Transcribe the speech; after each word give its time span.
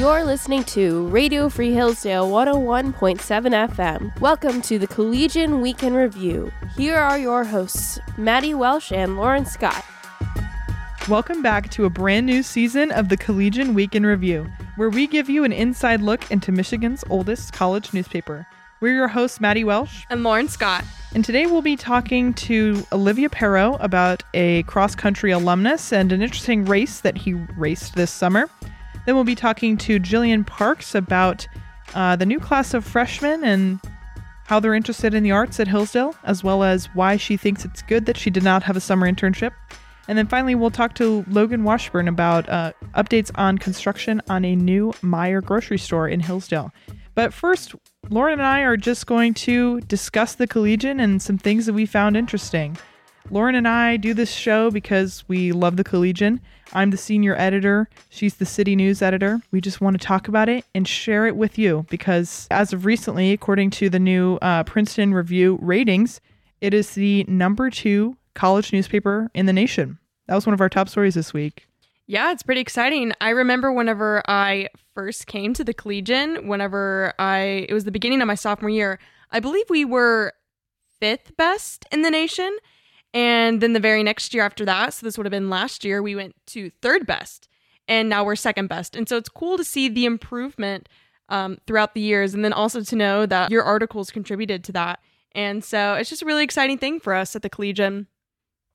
You're 0.00 0.24
listening 0.24 0.64
to 0.64 1.06
Radio 1.08 1.50
Free 1.50 1.74
Hillsdale 1.74 2.26
101.7 2.26 3.20
FM. 3.68 4.18
Welcome 4.18 4.62
to 4.62 4.78
the 4.78 4.86
Collegian 4.86 5.60
Week 5.60 5.82
in 5.82 5.92
Review. 5.92 6.50
Here 6.74 6.96
are 6.96 7.18
your 7.18 7.44
hosts, 7.44 7.98
Maddy 8.16 8.54
Welsh 8.54 8.92
and 8.92 9.18
Lauren 9.18 9.44
Scott. 9.44 9.84
Welcome 11.06 11.42
back 11.42 11.70
to 11.72 11.84
a 11.84 11.90
brand 11.90 12.24
new 12.24 12.42
season 12.42 12.90
of 12.92 13.10
the 13.10 13.16
Collegian 13.18 13.74
Week 13.74 13.94
in 13.94 14.06
Review, 14.06 14.50
where 14.76 14.88
we 14.88 15.06
give 15.06 15.28
you 15.28 15.44
an 15.44 15.52
inside 15.52 16.00
look 16.00 16.30
into 16.30 16.50
Michigan's 16.50 17.04
oldest 17.10 17.52
college 17.52 17.92
newspaper. 17.92 18.46
We're 18.80 18.94
your 18.94 19.08
hosts, 19.08 19.38
Maddy 19.38 19.64
Welsh. 19.64 20.06
And 20.08 20.22
Lauren 20.22 20.48
Scott. 20.48 20.82
And 21.14 21.22
today 21.22 21.44
we'll 21.44 21.60
be 21.60 21.76
talking 21.76 22.32
to 22.34 22.86
Olivia 22.90 23.28
Perro 23.28 23.74
about 23.80 24.22
a 24.32 24.62
cross 24.62 24.94
country 24.94 25.30
alumnus 25.30 25.92
and 25.92 26.10
an 26.10 26.22
interesting 26.22 26.64
race 26.64 27.00
that 27.00 27.18
he 27.18 27.34
raced 27.34 27.96
this 27.96 28.10
summer. 28.10 28.48
Then 29.06 29.14
we'll 29.14 29.24
be 29.24 29.34
talking 29.34 29.76
to 29.78 29.98
Jillian 29.98 30.46
Parks 30.46 30.94
about 30.94 31.46
uh, 31.94 32.16
the 32.16 32.26
new 32.26 32.38
class 32.38 32.74
of 32.74 32.84
freshmen 32.84 33.42
and 33.44 33.80
how 34.44 34.60
they're 34.60 34.74
interested 34.74 35.14
in 35.14 35.22
the 35.22 35.30
arts 35.30 35.60
at 35.60 35.68
Hillsdale, 35.68 36.14
as 36.24 36.42
well 36.42 36.64
as 36.64 36.86
why 36.94 37.16
she 37.16 37.36
thinks 37.36 37.64
it's 37.64 37.82
good 37.82 38.06
that 38.06 38.16
she 38.16 38.30
did 38.30 38.42
not 38.42 38.62
have 38.64 38.76
a 38.76 38.80
summer 38.80 39.10
internship. 39.10 39.52
And 40.08 40.18
then 40.18 40.26
finally, 40.26 40.56
we'll 40.56 40.72
talk 40.72 40.94
to 40.94 41.24
Logan 41.28 41.62
Washburn 41.62 42.08
about 42.08 42.48
uh, 42.48 42.72
updates 42.96 43.30
on 43.36 43.58
construction 43.58 44.20
on 44.28 44.44
a 44.44 44.56
new 44.56 44.92
Meijer 45.02 45.44
grocery 45.44 45.78
store 45.78 46.08
in 46.08 46.18
Hillsdale. 46.18 46.72
But 47.14 47.32
first, 47.32 47.74
Lauren 48.08 48.34
and 48.34 48.42
I 48.42 48.62
are 48.62 48.76
just 48.76 49.06
going 49.06 49.34
to 49.34 49.80
discuss 49.82 50.34
the 50.34 50.48
Collegian 50.48 50.98
and 50.98 51.22
some 51.22 51.38
things 51.38 51.66
that 51.66 51.74
we 51.74 51.86
found 51.86 52.16
interesting. 52.16 52.76
Lauren 53.30 53.54
and 53.54 53.68
I 53.68 53.98
do 53.98 54.14
this 54.14 54.32
show 54.32 54.70
because 54.70 55.22
we 55.28 55.52
love 55.52 55.76
the 55.76 55.84
Collegian. 55.84 56.40
I'm 56.72 56.90
the 56.90 56.96
senior 56.96 57.36
editor, 57.36 57.88
she's 58.08 58.34
the 58.34 58.46
city 58.46 58.76
news 58.76 59.02
editor. 59.02 59.40
We 59.50 59.60
just 59.60 59.80
want 59.80 60.00
to 60.00 60.06
talk 60.06 60.28
about 60.28 60.48
it 60.48 60.64
and 60.74 60.86
share 60.86 61.26
it 61.26 61.36
with 61.36 61.58
you 61.58 61.86
because, 61.90 62.46
as 62.50 62.72
of 62.72 62.84
recently, 62.84 63.32
according 63.32 63.70
to 63.70 63.90
the 63.90 63.98
new 63.98 64.36
uh, 64.36 64.64
Princeton 64.64 65.12
Review 65.12 65.58
ratings, 65.60 66.20
it 66.60 66.72
is 66.72 66.94
the 66.94 67.24
number 67.24 67.70
two 67.70 68.16
college 68.34 68.72
newspaper 68.72 69.30
in 69.34 69.46
the 69.46 69.52
nation. 69.52 69.98
That 70.28 70.34
was 70.34 70.46
one 70.46 70.54
of 70.54 70.60
our 70.60 70.68
top 70.68 70.88
stories 70.88 71.14
this 71.14 71.32
week. 71.32 71.66
Yeah, 72.06 72.32
it's 72.32 72.42
pretty 72.42 72.60
exciting. 72.60 73.12
I 73.20 73.30
remember 73.30 73.72
whenever 73.72 74.22
I 74.26 74.68
first 74.94 75.26
came 75.26 75.54
to 75.54 75.64
the 75.64 75.74
Collegian, 75.74 76.48
whenever 76.48 77.14
I, 77.18 77.66
it 77.68 77.72
was 77.72 77.84
the 77.84 77.92
beginning 77.92 78.20
of 78.20 78.26
my 78.26 78.34
sophomore 78.34 78.70
year, 78.70 78.98
I 79.30 79.40
believe 79.40 79.66
we 79.70 79.84
were 79.84 80.32
fifth 81.00 81.36
best 81.36 81.86
in 81.90 82.02
the 82.02 82.10
nation. 82.10 82.56
And 83.12 83.60
then 83.60 83.72
the 83.72 83.80
very 83.80 84.02
next 84.02 84.32
year 84.32 84.44
after 84.44 84.64
that, 84.64 84.94
so 84.94 85.06
this 85.06 85.18
would 85.18 85.26
have 85.26 85.32
been 85.32 85.50
last 85.50 85.84
year, 85.84 86.02
we 86.02 86.14
went 86.14 86.34
to 86.48 86.70
third 86.80 87.06
best. 87.06 87.48
And 87.88 88.08
now 88.08 88.22
we're 88.22 88.36
second 88.36 88.68
best. 88.68 88.94
And 88.94 89.08
so 89.08 89.16
it's 89.16 89.28
cool 89.28 89.56
to 89.56 89.64
see 89.64 89.88
the 89.88 90.04
improvement 90.04 90.88
um, 91.28 91.58
throughout 91.66 91.94
the 91.94 92.00
years. 92.00 92.34
And 92.34 92.44
then 92.44 92.52
also 92.52 92.82
to 92.82 92.96
know 92.96 93.26
that 93.26 93.50
your 93.50 93.64
articles 93.64 94.10
contributed 94.10 94.62
to 94.64 94.72
that. 94.72 95.00
And 95.32 95.64
so 95.64 95.94
it's 95.94 96.10
just 96.10 96.22
a 96.22 96.26
really 96.26 96.44
exciting 96.44 96.78
thing 96.78 97.00
for 97.00 97.14
us 97.14 97.34
at 97.34 97.42
the 97.42 97.50
Collegian. 97.50 98.06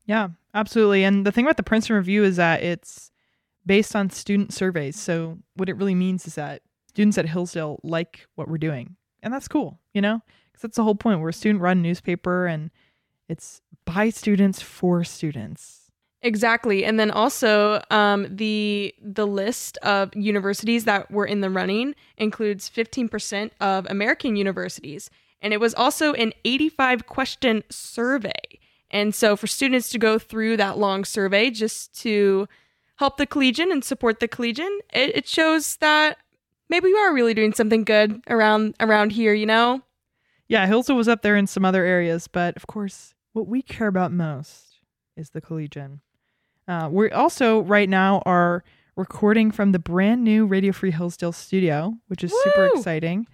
Yeah, 0.06 0.30
absolutely. 0.54 1.04
And 1.04 1.26
the 1.26 1.32
thing 1.32 1.46
about 1.46 1.58
the 1.58 1.64
Princeton 1.64 1.96
Review 1.96 2.24
is 2.24 2.36
that 2.36 2.62
it's 2.62 3.12
based 3.66 3.96
on 3.96 4.10
student 4.10 4.54
surveys. 4.54 5.00
So 5.00 5.40
what 5.56 5.70
it 5.70 5.78
really 5.78 5.96
means 5.96 6.28
is 6.28 6.36
that 6.36 6.62
students 6.90 7.18
at 7.18 7.28
Hillsdale 7.28 7.80
like 7.84 8.28
what 8.36 8.48
we're 8.48 8.58
doing. 8.58 8.96
And 9.24 9.34
that's 9.34 9.48
cool, 9.48 9.80
you 9.94 10.02
know? 10.02 10.22
Because 10.52 10.62
that's 10.62 10.78
the 10.78 10.84
whole 10.84 10.96
point. 10.96 11.20
We're 11.20 11.30
a 11.30 11.34
student 11.34 11.62
run 11.62 11.82
newspaper 11.82 12.46
and 12.46 12.70
it's 13.28 13.62
by 13.86 14.10
students 14.10 14.62
for 14.62 15.04
students. 15.04 15.92
Exactly, 16.22 16.84
and 16.84 17.00
then 17.00 17.12
also 17.12 17.84
um, 17.92 18.28
the 18.36 18.94
the 19.00 19.28
list 19.28 19.78
of 19.84 20.16
universities 20.16 20.86
that 20.86 21.12
were 21.12 21.26
in 21.26 21.42
the 21.42 21.52
running 21.52 21.94
includes 22.18 22.68
fifteen 22.68 23.08
percent 23.08 23.54
of 23.62 23.86
American 23.90 24.36
universities, 24.36 25.12
and 25.42 25.54
it 25.54 25.60
was 25.60 25.76
also 25.76 26.14
an 26.14 26.34
eighty 26.44 26.68
five 26.68 27.06
question 27.06 27.64
survey. 27.70 28.60
And 28.90 29.14
so, 29.14 29.36
for 29.36 29.46
students 29.46 29.90
to 29.90 30.00
go 30.00 30.18
through 30.18 30.58
that 30.58 30.78
long 30.78 31.06
survey 31.06 31.50
just 31.50 31.94
to 32.02 32.48
help 32.96 33.18
the 33.18 33.26
collegian 33.26 33.72
and 33.72 33.84
support 33.84 34.20
the 34.20 34.28
collegian, 34.28 34.80
it, 34.94 35.18
it 35.18 35.28
shows 35.28 35.76
that 35.78 36.18
maybe 36.70 36.88
we 36.88 36.98
are 36.98 37.14
really 37.14 37.34
doing 37.34 37.54
something 37.54 37.84
good 37.84 38.22
around 38.28 38.76
around 38.80 39.12
here. 39.12 39.34
You 39.34 39.46
know? 39.46 39.82
Yeah, 40.48 40.66
Hillsdale 40.68 40.96
was 40.96 41.08
up 41.08 41.24
there 41.24 41.36
in 41.36 41.48
some 41.48 41.66
other 41.66 41.84
areas, 41.84 42.28
but 42.28 42.56
of 42.56 42.68
course, 42.68 43.15
what 43.36 43.48
we 43.48 43.62
care 43.62 43.88
about 43.88 44.14
most 44.14 44.80
is 45.18 45.32
the 45.32 45.42
collegian. 45.42 46.00
Uh, 46.70 46.88
we 46.90 47.12
also 47.12 47.60
right 47.60 47.90
now 47.90 48.24
are 48.26 48.64
recording 48.96 49.52
from 49.52 49.74
the 49.74 49.78
brand 49.78 50.24
new 50.24 50.46
Radio 50.46 50.72
Free 50.72 50.92
Hillsdale 50.92 51.34
studio, 51.34 51.96
which 52.08 52.24
is 52.24 52.32
Woo! 52.32 52.40
super 52.46 52.70
exciting. 52.74 53.28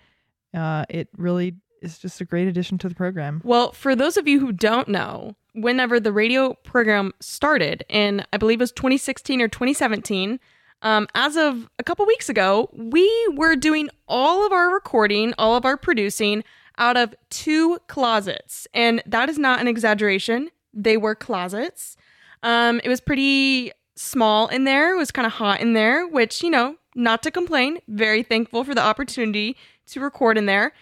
Uh, 0.56 0.86
it 0.90 1.08
really 1.18 1.56
is 1.84 2.00
just 2.00 2.20
a 2.20 2.26
great 2.26 2.48
addition 2.48 2.80
to 2.80 2.90
the 2.90 2.96
program. 2.96 3.42
Well, 3.44 3.74
for 3.74 3.96
those 3.96 4.18
of 4.18 4.28
you 4.28 4.40
who 4.40 4.52
don't 4.52 4.88
know, 4.88 5.36
whenever 5.54 6.00
the 6.00 6.12
radio 6.12 6.56
program 6.64 7.14
started, 7.20 7.86
in 7.88 8.26
I 8.34 8.38
believe 8.38 8.60
it 8.60 8.64
was 8.64 8.72
2016 8.72 9.40
or 9.40 9.48
2017, 9.48 10.40
um, 10.82 11.08
as 11.14 11.36
of 11.38 11.70
a 11.78 11.84
couple 11.84 12.08
weeks 12.08 12.28
ago, 12.28 12.72
we 12.74 13.08
were 13.36 13.56
doing 13.56 13.88
all 14.08 14.48
of 14.48 14.52
our 14.52 14.74
recording, 14.74 15.36
all 15.38 15.56
of 15.56 15.64
our 15.64 15.78
producing 15.78 16.44
out 16.82 16.98
of 16.98 17.16
two 17.30 17.78
closets. 17.88 18.68
And 18.74 19.02
that 19.06 19.30
is 19.30 19.38
not 19.38 19.62
an 19.62 19.68
exaggeration. 19.68 20.50
They 20.74 20.98
were 20.98 21.16
closets. 21.16 21.96
Um, 22.44 22.82
it 22.84 22.90
was 22.90 23.00
pretty 23.00 23.72
small 23.96 24.48
in 24.48 24.64
there. 24.64 24.96
It 24.96 24.98
was 24.98 25.12
kind 25.12 25.28
of 25.28 25.34
hot 25.34 25.62
in 25.62 25.74
there, 25.74 26.08
which, 26.08 26.42
you 26.42 26.50
know, 26.50 26.76
not 26.96 27.22
to 27.24 27.32
complain. 27.32 27.78
Very 27.88 28.24
thankful 28.24 28.64
for 28.64 28.74
the 28.74 28.82
opportunity 28.82 29.56
to 29.88 30.00
record 30.00 30.40
in 30.40 30.48
there. 30.48 30.74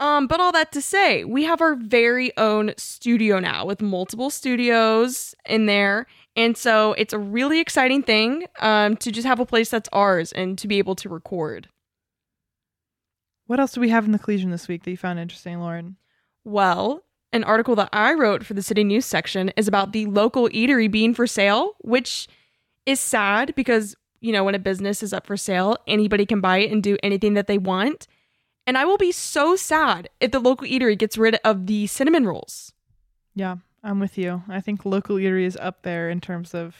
Um, 0.00 0.26
but 0.26 0.40
all 0.40 0.50
that 0.52 0.72
to 0.72 0.80
say, 0.80 1.24
we 1.24 1.44
have 1.44 1.60
our 1.60 1.76
very 1.76 2.36
own 2.36 2.72
studio 2.76 3.38
now 3.38 3.66
with 3.66 3.80
multiple 3.80 4.30
studios 4.30 5.34
in 5.46 5.66
there. 5.66 6.06
And 6.34 6.56
so 6.56 6.94
it's 6.94 7.12
a 7.12 7.18
really 7.18 7.60
exciting 7.60 8.02
thing 8.02 8.46
um, 8.60 8.96
to 8.96 9.12
just 9.12 9.26
have 9.26 9.38
a 9.40 9.46
place 9.46 9.68
that's 9.68 9.90
ours 9.92 10.32
and 10.32 10.58
to 10.58 10.66
be 10.66 10.78
able 10.78 10.96
to 10.96 11.08
record. 11.08 11.68
What 13.50 13.58
else 13.58 13.72
do 13.72 13.80
we 13.80 13.88
have 13.88 14.04
in 14.04 14.12
the 14.12 14.18
collegian 14.20 14.52
this 14.52 14.68
week 14.68 14.84
that 14.84 14.92
you 14.92 14.96
found 14.96 15.18
interesting, 15.18 15.58
Lauren? 15.58 15.96
Well, 16.44 17.02
an 17.32 17.42
article 17.42 17.74
that 17.74 17.88
I 17.92 18.14
wrote 18.14 18.46
for 18.46 18.54
the 18.54 18.62
city 18.62 18.84
news 18.84 19.04
section 19.04 19.48
is 19.56 19.66
about 19.66 19.90
the 19.90 20.06
local 20.06 20.48
eatery 20.50 20.88
being 20.88 21.14
for 21.14 21.26
sale, 21.26 21.72
which 21.80 22.28
is 22.86 23.00
sad 23.00 23.52
because, 23.56 23.96
you 24.20 24.30
know, 24.32 24.44
when 24.44 24.54
a 24.54 24.60
business 24.60 25.02
is 25.02 25.12
up 25.12 25.26
for 25.26 25.36
sale, 25.36 25.76
anybody 25.88 26.26
can 26.26 26.40
buy 26.40 26.58
it 26.58 26.70
and 26.70 26.80
do 26.80 26.96
anything 27.02 27.34
that 27.34 27.48
they 27.48 27.58
want. 27.58 28.06
And 28.68 28.78
I 28.78 28.84
will 28.84 28.98
be 28.98 29.10
so 29.10 29.56
sad 29.56 30.08
if 30.20 30.30
the 30.30 30.38
local 30.38 30.68
eatery 30.68 30.96
gets 30.96 31.18
rid 31.18 31.36
of 31.44 31.66
the 31.66 31.88
cinnamon 31.88 32.26
rolls. 32.26 32.72
Yeah, 33.34 33.56
I'm 33.82 33.98
with 33.98 34.16
you. 34.16 34.44
I 34.48 34.60
think 34.60 34.84
local 34.84 35.16
eatery 35.16 35.44
is 35.44 35.56
up 35.56 35.82
there 35.82 36.08
in 36.08 36.20
terms 36.20 36.54
of 36.54 36.76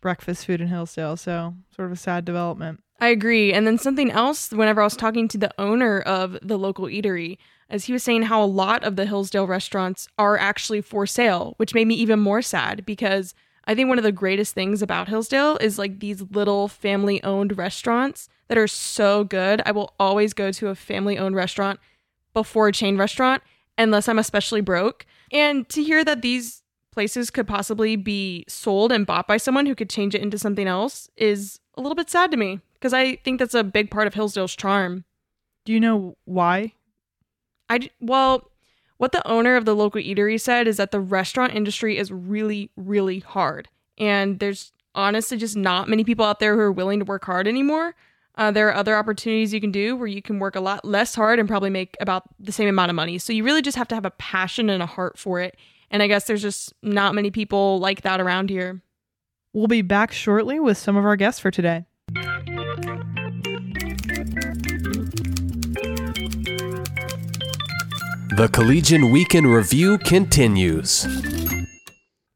breakfast 0.00 0.46
food 0.46 0.60
in 0.60 0.66
Hillsdale, 0.66 1.16
so 1.16 1.54
sort 1.72 1.86
of 1.86 1.92
a 1.92 1.96
sad 1.96 2.24
development. 2.24 2.82
I 3.00 3.08
agree. 3.08 3.52
And 3.52 3.66
then 3.66 3.78
something 3.78 4.10
else, 4.10 4.50
whenever 4.50 4.82
I 4.82 4.84
was 4.84 4.96
talking 4.96 5.26
to 5.28 5.38
the 5.38 5.52
owner 5.58 6.00
of 6.00 6.38
the 6.42 6.58
local 6.58 6.84
eatery, 6.84 7.38
as 7.70 7.84
he 7.84 7.92
was 7.92 8.02
saying 8.02 8.22
how 8.22 8.42
a 8.42 8.44
lot 8.44 8.84
of 8.84 8.96
the 8.96 9.06
Hillsdale 9.06 9.46
restaurants 9.46 10.06
are 10.18 10.36
actually 10.36 10.82
for 10.82 11.06
sale, 11.06 11.54
which 11.56 11.74
made 11.74 11.86
me 11.86 11.94
even 11.94 12.18
more 12.18 12.42
sad 12.42 12.84
because 12.84 13.32
I 13.64 13.74
think 13.74 13.88
one 13.88 13.98
of 13.98 14.04
the 14.04 14.12
greatest 14.12 14.54
things 14.54 14.82
about 14.82 15.08
Hillsdale 15.08 15.56
is 15.58 15.78
like 15.78 16.00
these 16.00 16.22
little 16.30 16.68
family 16.68 17.22
owned 17.22 17.56
restaurants 17.56 18.28
that 18.48 18.58
are 18.58 18.66
so 18.66 19.24
good. 19.24 19.62
I 19.64 19.70
will 19.70 19.94
always 19.98 20.34
go 20.34 20.50
to 20.50 20.68
a 20.68 20.74
family 20.74 21.16
owned 21.16 21.36
restaurant 21.36 21.78
before 22.34 22.68
a 22.68 22.72
chain 22.72 22.98
restaurant 22.98 23.42
unless 23.78 24.08
I'm 24.08 24.18
especially 24.18 24.60
broke. 24.60 25.06
And 25.32 25.68
to 25.70 25.82
hear 25.82 26.04
that 26.04 26.22
these 26.22 26.62
places 26.90 27.30
could 27.30 27.46
possibly 27.46 27.94
be 27.96 28.44
sold 28.48 28.90
and 28.92 29.06
bought 29.06 29.28
by 29.28 29.36
someone 29.36 29.66
who 29.66 29.76
could 29.76 29.88
change 29.88 30.14
it 30.14 30.22
into 30.22 30.38
something 30.38 30.66
else 30.66 31.08
is 31.16 31.60
a 31.76 31.80
little 31.80 31.94
bit 31.94 32.10
sad 32.10 32.30
to 32.32 32.36
me 32.36 32.60
because 32.80 32.94
I 32.94 33.16
think 33.16 33.38
that's 33.38 33.54
a 33.54 33.62
big 33.62 33.90
part 33.90 34.06
of 34.06 34.14
Hillsdale's 34.14 34.56
charm. 34.56 35.04
Do 35.64 35.72
you 35.72 35.80
know 35.80 36.16
why? 36.24 36.72
I 37.68 37.90
well, 38.00 38.50
what 38.96 39.12
the 39.12 39.26
owner 39.26 39.56
of 39.56 39.64
the 39.64 39.76
local 39.76 40.00
eatery 40.00 40.40
said 40.40 40.66
is 40.66 40.78
that 40.78 40.90
the 40.90 41.00
restaurant 41.00 41.54
industry 41.54 41.98
is 41.98 42.10
really, 42.10 42.70
really 42.76 43.20
hard, 43.20 43.68
and 43.98 44.38
there's 44.38 44.72
honestly 44.94 45.36
just 45.36 45.56
not 45.56 45.88
many 45.88 46.04
people 46.04 46.24
out 46.24 46.40
there 46.40 46.54
who 46.54 46.60
are 46.60 46.72
willing 46.72 46.98
to 46.98 47.04
work 47.04 47.24
hard 47.24 47.46
anymore. 47.46 47.94
Uh, 48.36 48.50
there 48.50 48.68
are 48.68 48.74
other 48.74 48.96
opportunities 48.96 49.52
you 49.52 49.60
can 49.60 49.70
do 49.70 49.96
where 49.96 50.06
you 50.06 50.22
can 50.22 50.38
work 50.38 50.56
a 50.56 50.60
lot 50.60 50.84
less 50.84 51.14
hard 51.14 51.38
and 51.38 51.48
probably 51.48 51.70
make 51.70 51.96
about 52.00 52.24
the 52.38 52.52
same 52.52 52.68
amount 52.68 52.88
of 52.88 52.96
money. 52.96 53.18
So 53.18 53.32
you 53.32 53.44
really 53.44 53.60
just 53.60 53.76
have 53.76 53.88
to 53.88 53.94
have 53.94 54.06
a 54.06 54.10
passion 54.12 54.70
and 54.70 54.82
a 54.82 54.86
heart 54.86 55.18
for 55.18 55.40
it. 55.40 55.56
And 55.90 56.02
I 56.02 56.06
guess 56.06 56.24
there's 56.24 56.42
just 56.42 56.72
not 56.82 57.14
many 57.14 57.30
people 57.30 57.80
like 57.80 58.02
that 58.02 58.20
around 58.20 58.48
here. 58.48 58.82
We'll 59.52 59.66
be 59.66 59.82
back 59.82 60.12
shortly 60.12 60.60
with 60.60 60.78
some 60.78 60.96
of 60.96 61.04
our 61.04 61.16
guests 61.16 61.40
for 61.40 61.50
today. 61.50 61.84
The 68.40 68.48
Collegian 68.48 69.10
Week 69.10 69.34
in 69.34 69.46
Review 69.46 69.98
continues. 69.98 71.06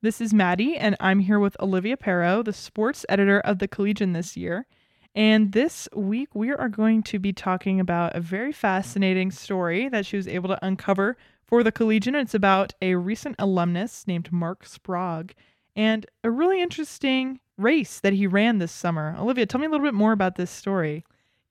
This 0.03 0.21
is 0.21 0.35
Maddy, 0.35 0.77
and 0.77 0.97
I'm 1.01 1.21
here 1.21 1.39
with 1.39 1.59
Olivia 1.61 1.97
Perro, 1.97 2.43
the 2.43 2.53
sports 2.53 3.07
editor 3.09 3.41
of 3.41 3.59
the 3.59 3.67
Collegian 3.67 4.13
this 4.13 4.37
year. 4.37 4.67
And 5.15 5.53
this 5.53 5.89
week, 5.97 6.35
we 6.35 6.51
are 6.51 6.69
going 6.69 7.05
to 7.05 7.19
be 7.19 7.33
talking 7.33 7.81
about 7.81 8.15
a 8.15 8.21
very 8.21 8.53
fascinating 8.53 9.31
story 9.31 9.89
that 9.89 10.05
she 10.05 10.19
was 10.19 10.29
able 10.29 10.51
to 10.51 10.63
uncover 10.63 11.17
for 11.47 11.63
the 11.63 11.73
Collegian. 11.73 12.15
It's 12.15 12.35
about 12.35 12.75
a 12.83 12.97
recent 12.97 13.37
alumnus 13.39 14.07
named 14.07 14.31
Mark 14.31 14.67
Sprague 14.67 15.35
and 15.75 16.05
a 16.23 16.31
really 16.31 16.61
interesting 16.61 17.41
race 17.57 17.99
that 18.01 18.13
he 18.13 18.27
ran 18.27 18.59
this 18.59 18.73
summer. 18.73 19.17
Olivia, 19.19 19.47
tell 19.47 19.59
me 19.59 19.67
a 19.67 19.71
little 19.71 19.87
bit 19.87 19.95
more 19.95 20.13
about 20.13 20.35
this 20.35 20.51
story. 20.51 21.03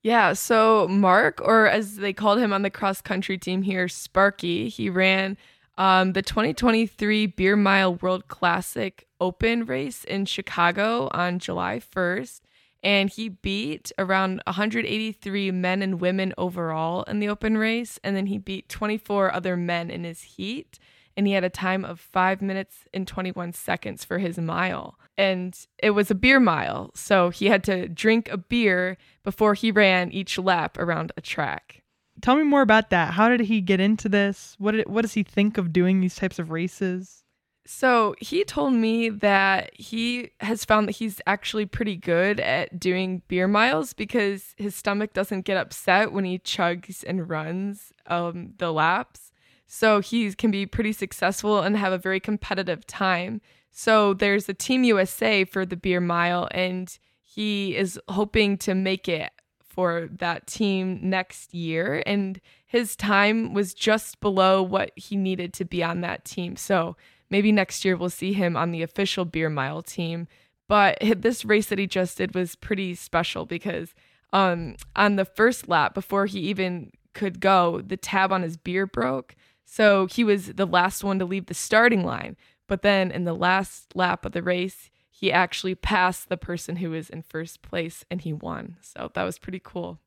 Yeah, 0.04 0.34
so 0.34 0.86
Mark, 0.86 1.40
or 1.42 1.66
as 1.66 1.96
they 1.96 2.12
called 2.12 2.38
him 2.38 2.52
on 2.52 2.60
the 2.60 2.68
cross 2.68 3.00
country 3.00 3.38
team 3.38 3.62
here, 3.62 3.88
Sparky, 3.88 4.68
he 4.68 4.90
ran 4.90 5.38
um, 5.78 6.12
the 6.12 6.20
2023 6.20 7.26
Beer 7.28 7.56
Mile 7.56 7.94
World 7.94 8.28
Classic 8.28 9.06
Open 9.18 9.64
race 9.64 10.04
in 10.04 10.26
Chicago 10.26 11.08
on 11.12 11.38
July 11.38 11.80
1st. 11.80 12.42
And 12.82 13.08
he 13.08 13.30
beat 13.30 13.92
around 13.98 14.42
183 14.46 15.50
men 15.52 15.80
and 15.80 16.02
women 16.02 16.34
overall 16.36 17.04
in 17.04 17.20
the 17.20 17.30
open 17.30 17.56
race. 17.56 17.98
And 18.04 18.14
then 18.14 18.26
he 18.26 18.36
beat 18.36 18.68
24 18.68 19.32
other 19.32 19.56
men 19.56 19.90
in 19.90 20.04
his 20.04 20.20
heat. 20.20 20.78
And 21.16 21.26
he 21.26 21.32
had 21.32 21.44
a 21.44 21.50
time 21.50 21.84
of 21.84 22.00
five 22.00 22.42
minutes 22.42 22.86
and 22.92 23.06
21 23.06 23.52
seconds 23.52 24.04
for 24.04 24.18
his 24.18 24.38
mile. 24.38 24.98
And 25.16 25.56
it 25.78 25.90
was 25.90 26.10
a 26.10 26.14
beer 26.14 26.40
mile. 26.40 26.90
So 26.94 27.30
he 27.30 27.46
had 27.46 27.62
to 27.64 27.88
drink 27.88 28.28
a 28.28 28.36
beer 28.36 28.96
before 29.22 29.54
he 29.54 29.70
ran 29.70 30.10
each 30.10 30.38
lap 30.38 30.76
around 30.78 31.12
a 31.16 31.20
track. 31.20 31.82
Tell 32.20 32.36
me 32.36 32.42
more 32.42 32.62
about 32.62 32.90
that. 32.90 33.14
How 33.14 33.28
did 33.28 33.40
he 33.40 33.60
get 33.60 33.80
into 33.80 34.08
this? 34.08 34.56
What 34.58 34.72
did, 34.72 34.88
what 34.88 35.02
does 35.02 35.14
he 35.14 35.22
think 35.22 35.58
of 35.58 35.72
doing 35.72 36.00
these 36.00 36.16
types 36.16 36.38
of 36.38 36.50
races? 36.50 37.24
So 37.66 38.14
he 38.20 38.44
told 38.44 38.74
me 38.74 39.08
that 39.08 39.74
he 39.74 40.30
has 40.40 40.64
found 40.64 40.86
that 40.86 40.96
he's 40.96 41.20
actually 41.26 41.64
pretty 41.64 41.96
good 41.96 42.38
at 42.38 42.78
doing 42.78 43.22
beer 43.26 43.48
miles 43.48 43.94
because 43.94 44.54
his 44.58 44.74
stomach 44.74 45.14
doesn't 45.14 45.42
get 45.42 45.56
upset 45.56 46.12
when 46.12 46.24
he 46.24 46.38
chugs 46.38 47.02
and 47.06 47.28
runs 47.28 47.92
um, 48.06 48.52
the 48.58 48.70
laps. 48.70 49.23
So 49.66 50.00
he 50.00 50.32
can 50.34 50.50
be 50.50 50.66
pretty 50.66 50.92
successful 50.92 51.60
and 51.60 51.76
have 51.76 51.92
a 51.92 51.98
very 51.98 52.20
competitive 52.20 52.86
time. 52.86 53.40
So 53.70 54.14
there's 54.14 54.48
a 54.48 54.54
Team 54.54 54.84
USA 54.84 55.44
for 55.44 55.66
the 55.66 55.76
beer 55.76 56.00
mile, 56.00 56.48
and 56.52 56.96
he 57.22 57.76
is 57.76 57.98
hoping 58.08 58.56
to 58.58 58.74
make 58.74 59.08
it 59.08 59.32
for 59.74 60.08
that 60.12 60.46
team 60.46 61.00
next 61.02 61.52
year. 61.52 62.02
And 62.06 62.40
his 62.64 62.94
time 62.94 63.52
was 63.52 63.74
just 63.74 64.20
below 64.20 64.62
what 64.62 64.92
he 64.94 65.16
needed 65.16 65.52
to 65.54 65.64
be 65.64 65.82
on 65.82 66.00
that 66.02 66.24
team. 66.24 66.54
So 66.54 66.96
maybe 67.28 67.50
next 67.50 67.84
year 67.84 67.96
we'll 67.96 68.10
see 68.10 68.32
him 68.32 68.56
on 68.56 68.70
the 68.70 68.82
official 68.82 69.24
beer 69.24 69.50
mile 69.50 69.82
team. 69.82 70.28
But 70.68 70.98
this 71.16 71.44
race 71.44 71.66
that 71.66 71.78
he 71.78 71.88
just 71.88 72.18
did 72.18 72.34
was 72.34 72.54
pretty 72.54 72.94
special 72.94 73.46
because 73.46 73.94
um, 74.32 74.76
on 74.94 75.16
the 75.16 75.24
first 75.24 75.68
lap, 75.68 75.94
before 75.94 76.26
he 76.26 76.40
even 76.40 76.92
could 77.12 77.40
go, 77.40 77.80
the 77.80 77.96
tab 77.96 78.32
on 78.32 78.42
his 78.42 78.56
beer 78.56 78.86
broke. 78.86 79.34
So 79.64 80.06
he 80.06 80.24
was 80.24 80.54
the 80.54 80.66
last 80.66 81.02
one 81.02 81.18
to 81.18 81.24
leave 81.24 81.46
the 81.46 81.54
starting 81.54 82.04
line. 82.04 82.36
But 82.66 82.82
then 82.82 83.10
in 83.10 83.24
the 83.24 83.34
last 83.34 83.94
lap 83.94 84.24
of 84.24 84.32
the 84.32 84.42
race, 84.42 84.90
he 85.10 85.32
actually 85.32 85.74
passed 85.74 86.28
the 86.28 86.36
person 86.36 86.76
who 86.76 86.90
was 86.90 87.10
in 87.10 87.22
first 87.22 87.62
place 87.62 88.04
and 88.10 88.20
he 88.20 88.32
won. 88.32 88.76
So 88.80 89.10
that 89.14 89.24
was 89.24 89.38
pretty 89.38 89.60
cool. 89.62 90.00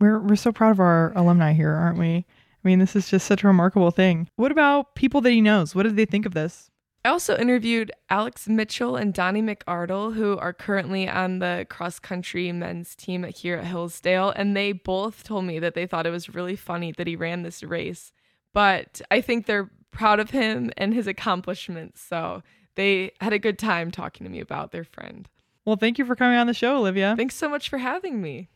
We're 0.00 0.20
we're 0.20 0.36
so 0.36 0.52
proud 0.52 0.70
of 0.70 0.80
our 0.80 1.12
alumni 1.16 1.52
here, 1.52 1.72
aren't 1.72 1.98
we? 1.98 2.24
I 2.64 2.68
mean, 2.68 2.78
this 2.78 2.96
is 2.96 3.08
just 3.08 3.26
such 3.26 3.44
a 3.44 3.46
remarkable 3.46 3.90
thing. 3.90 4.28
What 4.36 4.52
about 4.52 4.94
people 4.94 5.20
that 5.22 5.30
he 5.30 5.40
knows? 5.40 5.74
What 5.74 5.84
did 5.84 5.96
they 5.96 6.04
think 6.04 6.26
of 6.26 6.34
this? 6.34 6.70
I 7.04 7.10
also 7.10 7.36
interviewed 7.36 7.92
Alex 8.10 8.48
Mitchell 8.48 8.96
and 8.96 9.14
Donnie 9.14 9.42
McArdle, 9.42 10.14
who 10.14 10.36
are 10.38 10.52
currently 10.52 11.08
on 11.08 11.38
the 11.38 11.66
cross 11.70 11.98
country 11.98 12.50
men's 12.50 12.96
team 12.96 13.22
here 13.22 13.56
at 13.56 13.66
Hillsdale, 13.66 14.30
and 14.30 14.56
they 14.56 14.72
both 14.72 15.22
told 15.22 15.44
me 15.44 15.58
that 15.60 15.74
they 15.74 15.86
thought 15.86 16.06
it 16.06 16.10
was 16.10 16.34
really 16.34 16.56
funny 16.56 16.92
that 16.92 17.06
he 17.06 17.14
ran 17.14 17.42
this 17.42 17.62
race. 17.62 18.12
But 18.58 19.00
I 19.08 19.20
think 19.20 19.46
they're 19.46 19.70
proud 19.92 20.18
of 20.18 20.30
him 20.30 20.72
and 20.76 20.92
his 20.92 21.06
accomplishments, 21.06 22.00
so 22.00 22.42
they 22.74 23.12
had 23.20 23.32
a 23.32 23.38
good 23.38 23.56
time 23.56 23.92
talking 23.92 24.24
to 24.24 24.30
me 24.32 24.40
about 24.40 24.72
their 24.72 24.82
friend. 24.82 25.28
Well, 25.64 25.76
thank 25.76 25.96
you 25.96 26.04
for 26.04 26.16
coming 26.16 26.36
on 26.36 26.48
the 26.48 26.54
show, 26.54 26.78
Olivia. 26.78 27.14
Thanks 27.16 27.36
so 27.36 27.48
much 27.48 27.68
for 27.68 27.78
having 27.78 28.20
me. 28.20 28.48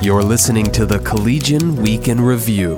You're 0.00 0.22
listening 0.22 0.64
to 0.72 0.86
the 0.86 0.98
Collegian 1.00 1.76
Week 1.76 2.08
in 2.08 2.22
Review. 2.22 2.76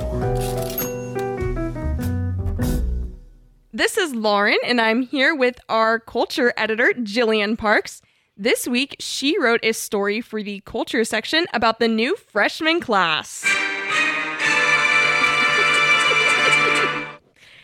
This 3.73 3.97
is 3.97 4.13
Lauren, 4.13 4.59
and 4.65 4.81
I'm 4.81 5.03
here 5.03 5.37
with 5.37 5.61
our 5.69 6.01
culture 6.01 6.53
editor, 6.57 6.93
Jillian 6.97 7.57
Parks. 7.57 8.03
This 8.41 8.69
week, 8.69 8.95
she 9.01 9.37
wrote 9.37 9.59
a 9.65 9.73
story 9.73 10.21
for 10.21 10.45
the 10.45 10.61
culture 10.65 11.03
section 11.03 11.47
about 11.53 11.81
the 11.81 11.89
new 11.89 12.15
freshman 12.15 12.81
class. 12.81 13.43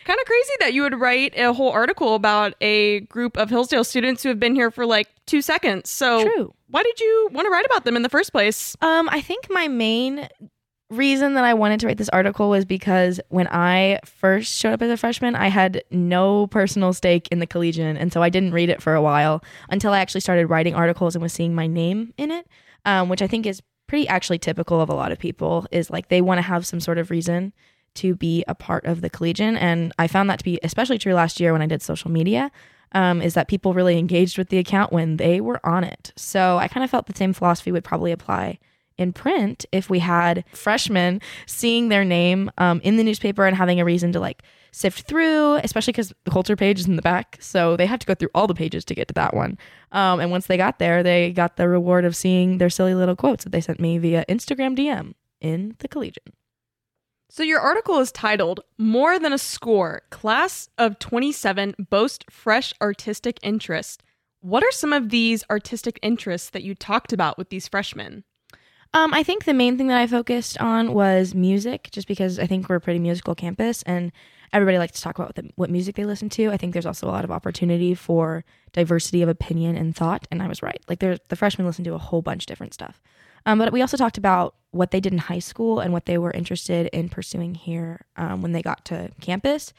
kind 0.03 0.19
of 0.19 0.25
crazy 0.25 0.53
that 0.59 0.73
you 0.73 0.81
would 0.81 0.99
write 0.99 1.33
a 1.37 1.53
whole 1.53 1.71
article 1.71 2.13
about 2.13 2.55
a 2.59 2.99
group 2.99 3.37
of 3.37 3.49
Hillsdale 3.49 3.85
students 3.85 4.21
who 4.21 4.27
have 4.27 4.39
been 4.39 4.53
here 4.53 4.69
for 4.69 4.85
like 4.85 5.07
two 5.25 5.41
seconds. 5.41 5.89
So, 5.89 6.23
True. 6.23 6.53
why 6.69 6.83
did 6.83 6.99
you 6.99 7.29
want 7.31 7.45
to 7.45 7.49
write 7.49 7.65
about 7.65 7.85
them 7.85 7.95
in 7.95 8.01
the 8.01 8.09
first 8.09 8.33
place? 8.33 8.75
Um, 8.81 9.07
I 9.09 9.21
think 9.21 9.47
my 9.49 9.69
main 9.69 10.27
reason 10.89 11.33
that 11.33 11.43
I 11.43 11.53
wanted 11.53 11.79
to 11.79 11.87
write 11.87 11.97
this 11.97 12.09
article 12.09 12.49
was 12.49 12.65
because 12.65 13.19
when 13.29 13.47
I 13.47 13.99
first 14.05 14.53
showed 14.55 14.73
up 14.73 14.81
as 14.81 14.91
a 14.91 14.97
freshman, 14.97 15.35
I 15.35 15.47
had 15.47 15.83
no 15.89 16.47
personal 16.47 16.93
stake 16.93 17.27
in 17.31 17.39
the 17.39 17.47
Collegian, 17.47 17.97
and 17.97 18.13
so 18.13 18.21
I 18.21 18.29
didn't 18.29 18.53
read 18.53 18.69
it 18.69 18.81
for 18.81 18.93
a 18.93 19.01
while 19.01 19.43
until 19.69 19.93
I 19.93 19.99
actually 19.99 20.21
started 20.21 20.47
writing 20.47 20.75
articles 20.75 21.15
and 21.15 21.23
was 21.23 21.33
seeing 21.33 21.55
my 21.55 21.67
name 21.67 22.13
in 22.17 22.31
it, 22.31 22.47
um, 22.85 23.09
which 23.09 23.21
I 23.21 23.27
think 23.27 23.45
is 23.45 23.61
pretty 23.87 24.07
actually 24.07 24.39
typical 24.39 24.79
of 24.79 24.89
a 24.89 24.95
lot 24.95 25.11
of 25.11 25.19
people. 25.19 25.65
Is 25.71 25.89
like 25.89 26.09
they 26.09 26.21
want 26.21 26.37
to 26.37 26.43
have 26.43 26.65
some 26.65 26.79
sort 26.79 26.97
of 26.97 27.09
reason 27.09 27.53
to 27.95 28.13
be 28.13 28.43
a 28.47 28.55
part 28.55 28.85
of 28.85 29.01
the 29.01 29.09
Collegian, 29.09 29.57
and 29.57 29.91
I 29.97 30.07
found 30.07 30.29
that 30.29 30.39
to 30.39 30.45
be 30.45 30.59
especially 30.63 30.99
true 30.99 31.13
last 31.13 31.39
year 31.39 31.51
when 31.51 31.61
I 31.61 31.67
did 31.67 31.81
social 31.81 32.11
media. 32.11 32.51
Um, 32.91 33.21
is 33.21 33.33
that 33.33 33.49
people 33.49 33.73
really 33.73 33.97
engaged 33.97 34.37
with 34.37 34.47
the 34.47 34.57
account 34.57 34.93
when 34.93 35.17
they 35.17 35.41
were 35.41 35.59
on 35.65 35.83
it. 35.83 36.13
So 36.15 36.57
I 36.59 36.69
kind 36.69 36.81
of 36.81 36.89
felt 36.89 37.07
the 37.07 37.15
same 37.15 37.33
philosophy 37.33 37.73
would 37.73 37.83
probably 37.83 38.13
apply 38.13 38.59
in 38.97 39.13
print 39.13 39.65
if 39.71 39.89
we 39.89 39.99
had 39.99 40.43
freshmen 40.53 41.21
seeing 41.45 41.89
their 41.89 42.05
name 42.05 42.51
um, 42.57 42.79
in 42.83 42.97
the 42.97 43.03
newspaper 43.03 43.45
and 43.45 43.55
having 43.55 43.79
a 43.79 43.85
reason 43.85 44.11
to 44.13 44.19
like 44.19 44.43
sift 44.71 45.07
through, 45.07 45.55
especially 45.55 45.93
because 45.93 46.13
the 46.25 46.31
culture 46.31 46.55
page 46.55 46.79
is 46.79 46.87
in 46.87 46.97
the 46.97 47.01
back. 47.01 47.37
So 47.39 47.77
they 47.77 47.85
have 47.85 47.99
to 47.99 48.05
go 48.05 48.13
through 48.13 48.29
all 48.35 48.45
the 48.45 48.53
pages 48.53 48.83
to 48.85 48.95
get 48.95 49.07
to 49.07 49.13
that 49.13 49.33
one. 49.33 49.57
Um, 49.93 50.19
and 50.19 50.31
once 50.31 50.47
they 50.47 50.57
got 50.57 50.79
there, 50.79 51.01
they 51.01 51.31
got 51.31 51.55
the 51.55 51.69
reward 51.69 52.03
of 52.03 52.15
seeing 52.15 52.57
their 52.57 52.69
silly 52.69 52.93
little 52.93 53.15
quotes 53.15 53.45
that 53.45 53.51
they 53.51 53.61
sent 53.61 53.79
me 53.79 53.97
via 53.97 54.25
Instagram 54.27 54.77
DM 54.77 55.13
in 55.39 55.75
the 55.79 55.87
Collegian. 55.87 56.33
So, 57.29 57.41
your 57.41 57.59
article 57.59 57.99
is 57.99 58.11
titled 58.11 58.61
More 58.77 59.17
Than 59.17 59.33
a 59.33 59.37
Score 59.37 60.03
Class 60.09 60.69
of 60.77 60.99
27 60.99 61.75
Boast 61.89 62.25
Fresh 62.29 62.73
Artistic 62.81 63.39
Interest. 63.41 64.03
What 64.41 64.63
are 64.63 64.71
some 64.71 64.93
of 64.93 65.09
these 65.09 65.43
artistic 65.49 65.99
interests 66.03 66.49
that 66.51 66.63
you 66.63 66.75
talked 66.75 67.11
about 67.11 67.37
with 67.37 67.49
these 67.49 67.67
freshmen? 67.67 68.23
Um, 68.95 69.13
I 69.13 69.23
think 69.23 69.43
the 69.43 69.53
main 69.53 69.77
thing 69.77 69.87
that 69.87 69.97
I 69.97 70.07
focused 70.07 70.57
on 70.61 70.93
was 70.93 71.35
music, 71.35 71.89
just 71.91 72.07
because 72.07 72.39
I 72.39 72.47
think 72.47 72.69
we're 72.69 72.77
a 72.77 72.81
pretty 72.81 72.99
musical 72.99 73.35
campus 73.35 73.83
and 73.83 74.13
everybody 74.53 74.77
likes 74.77 74.93
to 74.93 75.01
talk 75.01 75.19
about 75.19 75.27
what, 75.27 75.35
the, 75.35 75.51
what 75.55 75.69
music 75.69 75.97
they 75.97 76.05
listen 76.05 76.29
to. 76.29 76.49
I 76.49 76.55
think 76.55 76.71
there's 76.71 76.85
also 76.85 77.09
a 77.09 77.11
lot 77.11 77.25
of 77.25 77.31
opportunity 77.31 77.93
for 77.93 78.45
diversity 78.71 79.21
of 79.21 79.27
opinion 79.27 79.75
and 79.75 79.93
thought, 79.93 80.29
and 80.31 80.41
I 80.41 80.47
was 80.47 80.63
right. 80.63 80.79
Like, 80.87 80.99
the 80.99 81.19
freshmen 81.35 81.67
listen 81.67 81.83
to 81.83 81.93
a 81.93 81.97
whole 81.97 82.21
bunch 82.21 82.43
of 82.43 82.47
different 82.47 82.73
stuff. 82.73 83.01
Um, 83.45 83.59
but 83.59 83.73
we 83.73 83.81
also 83.81 83.97
talked 83.97 84.17
about 84.17 84.55
what 84.71 84.91
they 84.91 85.01
did 85.01 85.11
in 85.11 85.19
high 85.19 85.39
school 85.39 85.81
and 85.81 85.91
what 85.91 86.05
they 86.05 86.17
were 86.17 86.31
interested 86.31 86.87
in 86.93 87.09
pursuing 87.09 87.53
here 87.53 88.05
um, 88.15 88.41
when 88.41 88.53
they 88.53 88.61
got 88.61 88.85
to 88.85 89.11
campus. 89.19 89.73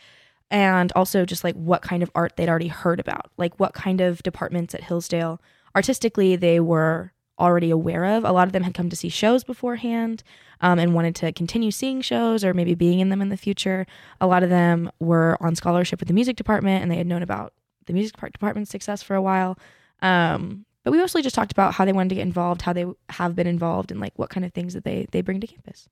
And 0.51 0.93
also 0.93 1.25
just 1.25 1.43
like 1.43 1.55
what 1.55 1.81
kind 1.81 2.03
of 2.03 2.11
art 2.15 2.37
they'd 2.37 2.51
already 2.51 2.69
heard 2.69 3.01
about, 3.01 3.31
like 3.39 3.59
what 3.59 3.73
kind 3.73 4.03
of 4.03 4.23
departments 4.23 4.75
at 4.75 4.85
Hillsdale 4.85 5.41
artistically 5.75 6.37
they 6.37 6.61
were 6.61 7.13
already 7.39 7.71
aware 7.71 8.05
of. 8.05 8.25
A 8.25 8.33
lot 8.33 8.47
of 8.47 8.53
them 8.53 8.63
had 8.63 8.75
come 8.75 8.89
to 8.91 8.97
see 8.97 9.09
shows 9.09 9.45
beforehand 9.45 10.23
um, 10.61 10.79
and 10.79 10.95
wanted 10.95 11.15
to 11.17 11.33
continue 11.33 11.71
seeing 11.71 12.01
shows 12.01 12.45
or 12.45 12.55
maybe 12.55 12.75
being 12.75 13.01
in 13.01 13.09
them 13.09 13.21
in 13.23 13.29
the 13.29 13.37
future. 13.37 13.87
A 14.21 14.27
lot 14.27 14.43
of 14.43 14.51
them 14.51 14.91
were 15.01 15.37
on 15.41 15.55
scholarship 15.55 16.01
with 16.01 16.09
the 16.09 16.15
music 16.15 16.37
department 16.37 16.83
and 16.83 16.91
they 16.91 16.97
had 16.97 17.07
known 17.07 17.23
about 17.23 17.53
the 17.87 17.93
music 17.93 18.17
department's 18.33 18.71
success 18.71 19.03
for 19.03 19.15
a 19.15 19.23
while. 19.23 19.59
Um, 20.03 20.65
but 20.85 20.93
we 20.93 20.99
mostly 20.99 21.23
just 21.23 21.35
talked 21.35 21.53
about 21.53 21.75
how 21.75 21.85
they 21.85 21.93
wanted 21.93 22.11
to 22.11 22.15
get 22.15 22.23
involved, 22.23 22.63
how 22.63 22.73
they 22.73 22.87
have 23.11 23.35
been 23.35 23.49
involved, 23.49 23.91
and 23.91 24.01
like 24.01 24.13
what 24.17 24.31
kind 24.31 24.45
of 24.47 24.53
things 24.53 24.73
that 24.75 24.85
they 24.85 25.07
they 25.11 25.21
bring 25.21 25.41
to 25.41 25.47
campus. 25.47 25.89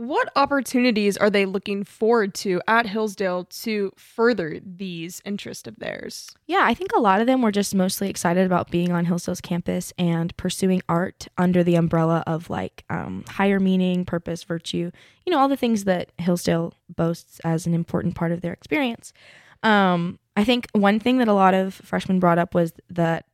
What 0.00 0.32
opportunities 0.34 1.18
are 1.18 1.28
they 1.28 1.44
looking 1.44 1.84
forward 1.84 2.32
to 2.36 2.62
at 2.66 2.86
Hillsdale 2.86 3.44
to 3.44 3.92
further 3.98 4.58
these 4.64 5.20
interests 5.26 5.68
of 5.68 5.76
theirs? 5.76 6.30
Yeah, 6.46 6.62
I 6.62 6.72
think 6.72 6.92
a 6.96 7.00
lot 7.00 7.20
of 7.20 7.26
them 7.26 7.42
were 7.42 7.52
just 7.52 7.74
mostly 7.74 8.08
excited 8.08 8.46
about 8.46 8.70
being 8.70 8.92
on 8.92 9.04
Hillsdale's 9.04 9.42
campus 9.42 9.92
and 9.98 10.34
pursuing 10.38 10.80
art 10.88 11.28
under 11.36 11.62
the 11.62 11.74
umbrella 11.74 12.24
of 12.26 12.48
like 12.48 12.82
um, 12.88 13.24
higher 13.28 13.60
meaning, 13.60 14.06
purpose, 14.06 14.42
virtue, 14.42 14.90
you 15.26 15.30
know, 15.30 15.38
all 15.38 15.48
the 15.48 15.54
things 15.54 15.84
that 15.84 16.12
Hillsdale 16.16 16.72
boasts 16.88 17.38
as 17.44 17.66
an 17.66 17.74
important 17.74 18.14
part 18.14 18.32
of 18.32 18.40
their 18.40 18.54
experience. 18.54 19.12
Um, 19.62 20.18
I 20.34 20.44
think 20.44 20.66
one 20.72 20.98
thing 20.98 21.18
that 21.18 21.28
a 21.28 21.34
lot 21.34 21.52
of 21.52 21.74
freshmen 21.74 22.20
brought 22.20 22.38
up 22.38 22.54
was 22.54 22.72
that 22.88 23.26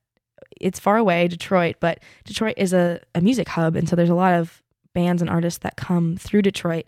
it's 0.61 0.81
far 0.81 0.97
away, 0.97 1.29
Detroit, 1.29 1.77
but 1.79 2.01
Detroit 2.25 2.55
is 2.57 2.73
a, 2.73 3.01
a 3.15 3.21
music 3.21 3.51
hub. 3.51 3.77
And 3.77 3.89
so 3.89 3.95
there's 3.95 4.11
a 4.11 4.17
lot 4.17 4.35
of 4.35 4.65
bands 4.97 5.21
and 5.21 5.31
artists 5.31 5.59
that 5.59 5.77
come 5.77 6.17
through 6.17 6.41
Detroit. 6.41 6.87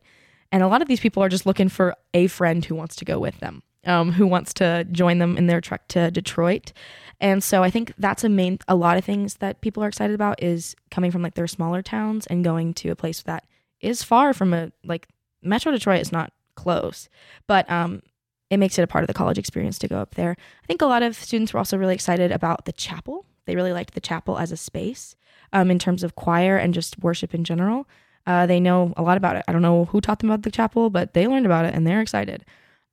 And 0.50 0.62
a 0.62 0.66
lot 0.66 0.80
of 0.80 0.88
these 0.88 0.98
people 0.98 1.22
are 1.22 1.28
just 1.28 1.44
looking 1.44 1.68
for 1.68 1.94
a 2.14 2.26
friend 2.26 2.64
who 2.64 2.74
wants 2.74 2.96
to 2.96 3.04
go 3.04 3.20
with 3.20 3.38
them, 3.40 3.62
um, 3.84 4.12
who 4.12 4.26
wants 4.26 4.54
to 4.54 4.84
join 4.90 5.18
them 5.18 5.36
in 5.36 5.46
their 5.46 5.60
trek 5.60 5.86
to 5.88 6.10
Detroit. 6.10 6.72
And 7.20 7.44
so 7.44 7.62
I 7.62 7.68
think 7.68 7.92
that's 7.98 8.24
a 8.24 8.30
main, 8.30 8.60
a 8.66 8.74
lot 8.74 8.96
of 8.96 9.04
things 9.04 9.36
that 9.36 9.60
people 9.60 9.84
are 9.84 9.88
excited 9.88 10.14
about 10.14 10.42
is 10.42 10.74
coming 10.90 11.10
from 11.10 11.20
like 11.20 11.34
their 11.34 11.46
smaller 11.46 11.82
towns 11.82 12.26
and 12.28 12.42
going 12.42 12.72
to 12.74 12.88
a 12.88 12.96
place 12.96 13.20
that 13.24 13.44
is 13.80 14.02
far 14.02 14.32
from 14.32 14.54
a, 14.54 14.72
like 14.84 15.06
Metro 15.42 15.70
Detroit 15.70 16.00
is 16.00 16.10
not 16.10 16.32
close, 16.54 17.10
but 17.46 17.70
um, 17.70 18.00
it 18.48 18.56
makes 18.56 18.78
it 18.78 18.82
a 18.82 18.86
part 18.86 19.04
of 19.04 19.08
the 19.08 19.14
college 19.14 19.36
experience 19.36 19.78
to 19.80 19.88
go 19.88 19.98
up 19.98 20.14
there. 20.14 20.34
I 20.64 20.66
think 20.66 20.80
a 20.80 20.86
lot 20.86 21.02
of 21.02 21.14
students 21.14 21.52
were 21.52 21.58
also 21.58 21.76
really 21.76 21.94
excited 21.94 22.32
about 22.32 22.64
the 22.64 22.72
chapel. 22.72 23.26
They 23.44 23.54
really 23.54 23.74
liked 23.74 23.92
the 23.92 24.00
chapel 24.00 24.38
as 24.38 24.50
a 24.50 24.56
space 24.56 25.14
um, 25.52 25.70
in 25.70 25.78
terms 25.78 26.02
of 26.02 26.14
choir 26.14 26.56
and 26.56 26.74
just 26.74 26.98
worship 26.98 27.34
in 27.34 27.44
general. 27.44 27.88
Uh, 28.26 28.46
they 28.46 28.60
know 28.60 28.92
a 28.96 29.02
lot 29.02 29.16
about 29.16 29.36
it. 29.36 29.44
I 29.48 29.52
don't 29.52 29.62
know 29.62 29.86
who 29.86 30.00
taught 30.00 30.18
them 30.18 30.30
about 30.30 30.42
the 30.42 30.50
chapel, 30.50 30.90
but 30.90 31.14
they 31.14 31.26
learned 31.26 31.46
about 31.46 31.64
it 31.64 31.74
and 31.74 31.86
they're 31.86 32.00
excited. 32.00 32.44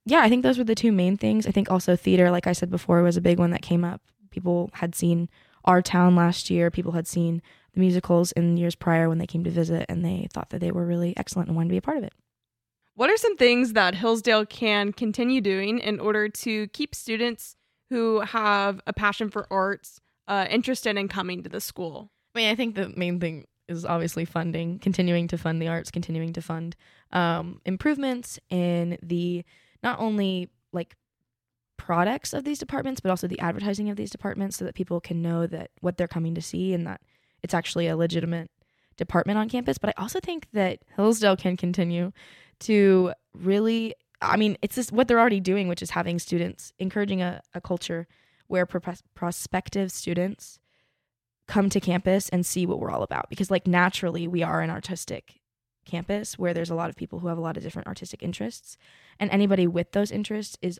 Yeah, 0.05 0.21
I 0.21 0.29
think 0.29 0.43
those 0.43 0.57
were 0.57 0.63
the 0.63 0.75
two 0.75 0.91
main 0.91 1.17
things. 1.17 1.47
I 1.47 1.51
think 1.51 1.69
also 1.69 1.95
theater, 1.95 2.31
like 2.31 2.47
I 2.47 2.53
said 2.53 2.69
before, 2.69 3.01
was 3.01 3.17
a 3.17 3.21
big 3.21 3.39
one 3.39 3.51
that 3.51 3.61
came 3.61 3.83
up. 3.83 4.01
People 4.29 4.69
had 4.73 4.95
seen 4.95 5.29
Our 5.65 5.81
Town 5.81 6.15
last 6.15 6.49
year. 6.49 6.69
People 6.69 6.91
had 6.91 7.07
seen 7.07 7.41
the 7.73 7.79
musicals 7.79 8.31
in 8.33 8.55
years 8.55 8.75
prior 8.75 9.09
when 9.09 9.17
they 9.17 9.25
came 9.25 9.43
to 9.43 9.49
visit, 9.49 9.85
and 9.89 10.05
they 10.05 10.27
thought 10.31 10.51
that 10.51 10.59
they 10.59 10.71
were 10.71 10.85
really 10.85 11.17
excellent 11.17 11.49
and 11.49 11.55
wanted 11.55 11.69
to 11.69 11.73
be 11.73 11.77
a 11.77 11.81
part 11.81 11.97
of 11.97 12.03
it. 12.03 12.13
What 12.93 13.09
are 13.09 13.17
some 13.17 13.35
things 13.35 13.73
that 13.73 13.95
Hillsdale 13.95 14.45
can 14.45 14.93
continue 14.93 15.41
doing 15.41 15.79
in 15.79 15.99
order 15.99 16.29
to 16.29 16.67
keep 16.67 16.95
students 16.95 17.57
who 17.89 18.21
have 18.21 18.79
a 18.87 18.93
passion 18.93 19.29
for 19.29 19.47
arts 19.51 19.99
uh, 20.27 20.47
interested 20.49 20.95
in 20.95 21.09
coming 21.09 21.43
to 21.43 21.49
the 21.49 21.59
school? 21.59 22.11
I 22.35 22.39
mean, 22.39 22.49
I 22.49 22.55
think 22.55 22.75
the 22.75 22.89
main 22.89 23.19
thing 23.19 23.45
is 23.69 23.85
obviously 23.85 24.25
funding, 24.25 24.77
continuing 24.79 25.27
to 25.29 25.37
fund 25.37 25.61
the 25.61 25.69
arts, 25.69 25.89
continuing 25.89 26.33
to 26.33 26.41
fund 26.41 26.75
um, 27.13 27.61
improvements 27.65 28.39
in 28.49 28.97
the 29.01 29.45
not 29.81 29.99
only 29.99 30.49
like 30.73 30.95
products 31.77 32.33
of 32.33 32.43
these 32.43 32.59
departments, 32.59 32.99
but 32.99 33.09
also 33.09 33.27
the 33.27 33.39
advertising 33.39 33.89
of 33.89 33.95
these 33.95 34.09
departments 34.09 34.57
so 34.57 34.65
that 34.65 34.75
people 34.75 34.99
can 34.99 35.21
know 35.21 35.47
that 35.47 35.71
what 35.79 35.97
they're 35.97 36.07
coming 36.07 36.35
to 36.35 36.41
see 36.41 36.73
and 36.73 36.85
that 36.85 37.01
it's 37.41 37.53
actually 37.53 37.87
a 37.87 37.95
legitimate 37.95 38.51
department 38.97 39.39
on 39.39 39.47
campus. 39.47 39.77
But 39.77 39.91
I 39.91 40.01
also 40.01 40.19
think 40.19 40.47
that 40.51 40.79
Hillsdale 40.95 41.37
can 41.37 41.55
continue 41.55 42.11
to 42.61 43.13
really, 43.33 43.93
I 44.21 44.35
mean, 44.35 44.57
it's 44.61 44.75
just 44.75 44.91
what 44.91 45.07
they're 45.07 45.19
already 45.19 45.39
doing, 45.39 45.69
which 45.69 45.81
is 45.81 45.91
having 45.91 46.19
students, 46.19 46.73
encouraging 46.79 47.21
a, 47.21 47.41
a 47.53 47.61
culture 47.61 48.07
where 48.47 48.65
pro- 48.65 48.93
prospective 49.13 49.91
students 49.91 50.59
come 51.47 51.69
to 51.69 51.79
campus 51.79 52.29
and 52.29 52.45
see 52.45 52.65
what 52.65 52.79
we're 52.79 52.91
all 52.91 53.03
about 53.03 53.29
because 53.29 53.51
like 53.51 53.67
naturally 53.67 54.27
we 54.27 54.41
are 54.41 54.61
an 54.61 54.69
artistic 54.69 55.39
campus 55.85 56.39
where 56.39 56.53
there's 56.53 56.71
a 56.71 56.75
lot 56.75 56.89
of 56.89 56.95
people 56.95 57.19
who 57.19 57.27
have 57.27 57.37
a 57.37 57.41
lot 57.41 57.57
of 57.57 57.63
different 57.63 57.87
artistic 57.87 58.23
interests 58.23 58.77
and 59.19 59.29
anybody 59.29 59.67
with 59.67 59.91
those 59.91 60.11
interests 60.11 60.57
is 60.61 60.79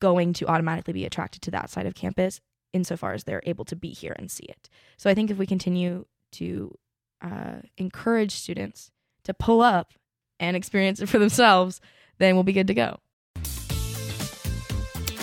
going 0.00 0.32
to 0.32 0.46
automatically 0.46 0.92
be 0.92 1.04
attracted 1.04 1.42
to 1.42 1.50
that 1.50 1.68
side 1.68 1.86
of 1.86 1.94
campus 1.94 2.40
insofar 2.72 3.12
as 3.12 3.24
they're 3.24 3.42
able 3.44 3.64
to 3.64 3.76
be 3.76 3.90
here 3.90 4.14
and 4.18 4.30
see 4.30 4.44
it 4.44 4.68
so 4.96 5.10
i 5.10 5.14
think 5.14 5.30
if 5.30 5.36
we 5.36 5.46
continue 5.46 6.06
to 6.32 6.74
uh, 7.20 7.56
encourage 7.76 8.32
students 8.32 8.90
to 9.24 9.34
pull 9.34 9.60
up 9.60 9.92
and 10.40 10.56
experience 10.56 11.00
it 11.00 11.08
for 11.08 11.18
themselves 11.18 11.80
then 12.18 12.34
we'll 12.34 12.44
be 12.44 12.52
good 12.52 12.66
to 12.66 12.74
go 12.74 12.98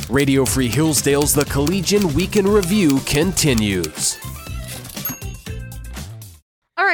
Radio 0.09 0.45
Free 0.45 0.67
Hillsdale's 0.67 1.33
The 1.33 1.45
Collegian 1.45 2.13
Week 2.13 2.35
in 2.35 2.47
Review 2.47 2.99
continues. 3.07 4.19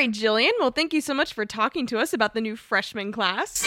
All 0.01 0.07
right, 0.07 0.15
Jillian. 0.15 0.49
Well, 0.59 0.71
thank 0.71 0.93
you 0.95 1.01
so 1.01 1.13
much 1.13 1.31
for 1.31 1.45
talking 1.45 1.85
to 1.85 1.99
us 1.99 2.11
about 2.11 2.33
the 2.33 2.41
new 2.41 2.55
freshman 2.55 3.11
class. 3.11 3.61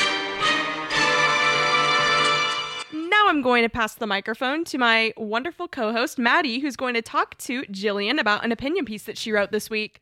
Now 2.93 3.29
I'm 3.29 3.41
going 3.41 3.63
to 3.63 3.69
pass 3.69 3.95
the 3.95 4.09
microphone 4.09 4.65
to 4.65 4.77
my 4.77 5.13
wonderful 5.17 5.69
co 5.69 5.93
host, 5.93 6.19
Maddy, 6.19 6.59
who's 6.59 6.75
going 6.75 6.95
to 6.95 7.03
talk 7.03 7.39
to 7.39 7.63
Jillian 7.67 8.19
about 8.19 8.45
an 8.45 8.51
opinion 8.51 8.85
piece 8.85 9.05
that 9.05 9.17
she 9.17 9.31
wrote 9.31 9.53
this 9.53 9.71
week. 9.71 10.01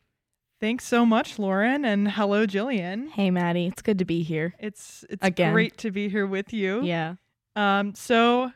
Thanks 0.59 0.85
so 0.87 1.05
much, 1.05 1.37
Lauren, 1.37 1.85
and 1.85 2.09
hello, 2.09 2.47
Jillian. 2.47 3.09
hey 3.11 3.29
maddy 3.29 3.67
it's 3.67 3.83
good 3.83 3.99
to 3.99 4.05
be 4.05 4.23
here 4.23 4.55
It's 4.57 5.05
it's 5.11 5.23
Again. 5.23 5.53
great 5.53 5.77
to 5.77 5.91
be 5.91 6.09
here 6.09 6.25
with 6.25 6.51
you. 6.51 6.81
yeah 6.81 7.13
Um, 7.55 7.93
so 7.93 8.51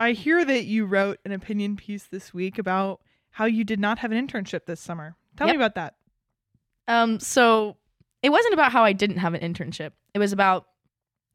I 0.00 0.12
hear 0.12 0.42
that 0.46 0.64
you 0.64 0.86
wrote 0.86 1.18
an 1.26 1.32
opinion 1.32 1.76
piece 1.76 2.04
this 2.04 2.32
week 2.32 2.56
about 2.56 3.00
how 3.32 3.44
you 3.44 3.64
did 3.64 3.80
not 3.80 3.98
have 3.98 4.12
an 4.12 4.26
internship 4.26 4.60
this 4.64 4.80
summer. 4.80 5.14
Tell 5.36 5.46
Yep. 5.46 5.54
me 5.54 5.62
about 5.62 5.74
that. 5.74 5.94
Um, 6.88 7.20
so 7.20 7.76
it 8.22 8.30
wasn't 8.30 8.54
about 8.54 8.72
how 8.72 8.84
I 8.84 8.92
didn't 8.92 9.18
have 9.18 9.34
an 9.34 9.40
internship. 9.40 9.92
It 10.14 10.18
was 10.18 10.32
about 10.32 10.66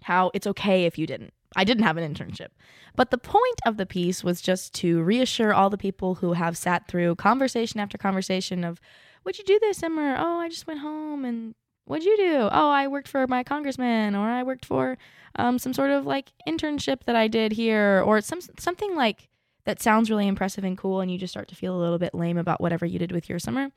how 0.03 0.31
it's 0.33 0.47
okay 0.47 0.85
if 0.85 0.97
you 0.97 1.07
didn't. 1.07 1.33
I 1.55 1.63
didn't 1.63 1.83
have 1.83 1.97
an 1.97 2.13
internship. 2.13 2.49
But 2.95 3.11
the 3.11 3.17
point 3.17 3.59
of 3.65 3.77
the 3.77 3.85
piece 3.85 4.23
was 4.23 4.41
just 4.41 4.73
to 4.75 5.01
reassure 5.01 5.53
all 5.53 5.69
the 5.69 5.77
people 5.77 6.15
who 6.15 6.33
have 6.33 6.57
sat 6.57 6.87
through 6.87 7.15
conversation 7.15 7.79
after 7.79 7.97
conversation 7.97 8.63
of 8.63 8.81
what'd 9.23 9.39
you 9.39 9.45
do 9.45 9.59
this 9.59 9.77
summer? 9.77 10.15
Oh, 10.17 10.39
I 10.39 10.49
just 10.49 10.67
went 10.67 10.79
home 10.79 11.25
and 11.25 11.55
what'd 11.85 12.05
you 12.05 12.17
do? 12.17 12.49
Oh, 12.51 12.69
I 12.69 12.87
worked 12.87 13.07
for 13.07 13.25
my 13.27 13.43
congressman 13.43 14.15
or 14.15 14.27
I 14.27 14.43
worked 14.43 14.65
for 14.65 14.97
um, 15.35 15.57
some 15.59 15.73
sort 15.73 15.91
of 15.91 16.05
like 16.05 16.31
internship 16.47 17.03
that 17.05 17.15
I 17.15 17.27
did 17.27 17.53
here 17.53 18.01
or 18.05 18.21
some 18.21 18.41
something 18.59 18.95
like 18.95 19.29
that 19.65 19.81
sounds 19.81 20.09
really 20.09 20.27
impressive 20.27 20.63
and 20.63 20.77
cool 20.77 21.01
and 21.01 21.11
you 21.11 21.17
just 21.17 21.33
start 21.33 21.47
to 21.49 21.55
feel 21.55 21.75
a 21.75 21.81
little 21.81 21.99
bit 21.99 22.15
lame 22.15 22.37
about 22.37 22.61
whatever 22.61 22.85
you 22.85 22.99
did 22.99 23.11
with 23.11 23.29
your 23.29 23.39
summer. 23.39 23.69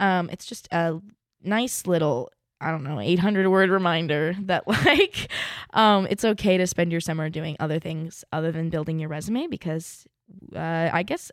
Um, 0.00 0.28
it's 0.30 0.46
just 0.46 0.66
a 0.72 1.00
nice 1.42 1.86
little 1.86 2.30
I 2.62 2.70
don't 2.70 2.84
know, 2.84 3.00
800 3.00 3.48
word 3.48 3.70
reminder 3.70 4.34
that 4.40 4.68
like 4.86 5.30
um 5.72 6.06
it's 6.10 6.24
okay 6.24 6.58
to 6.58 6.66
spend 6.66 6.92
your 6.92 7.00
summer 7.00 7.30
doing 7.30 7.56
other 7.58 7.78
things 7.78 8.24
other 8.32 8.52
than 8.52 8.68
building 8.68 8.98
your 8.98 9.08
resume 9.08 9.46
because 9.46 10.06
uh, 10.54 10.90
I 10.92 11.02
guess 11.02 11.32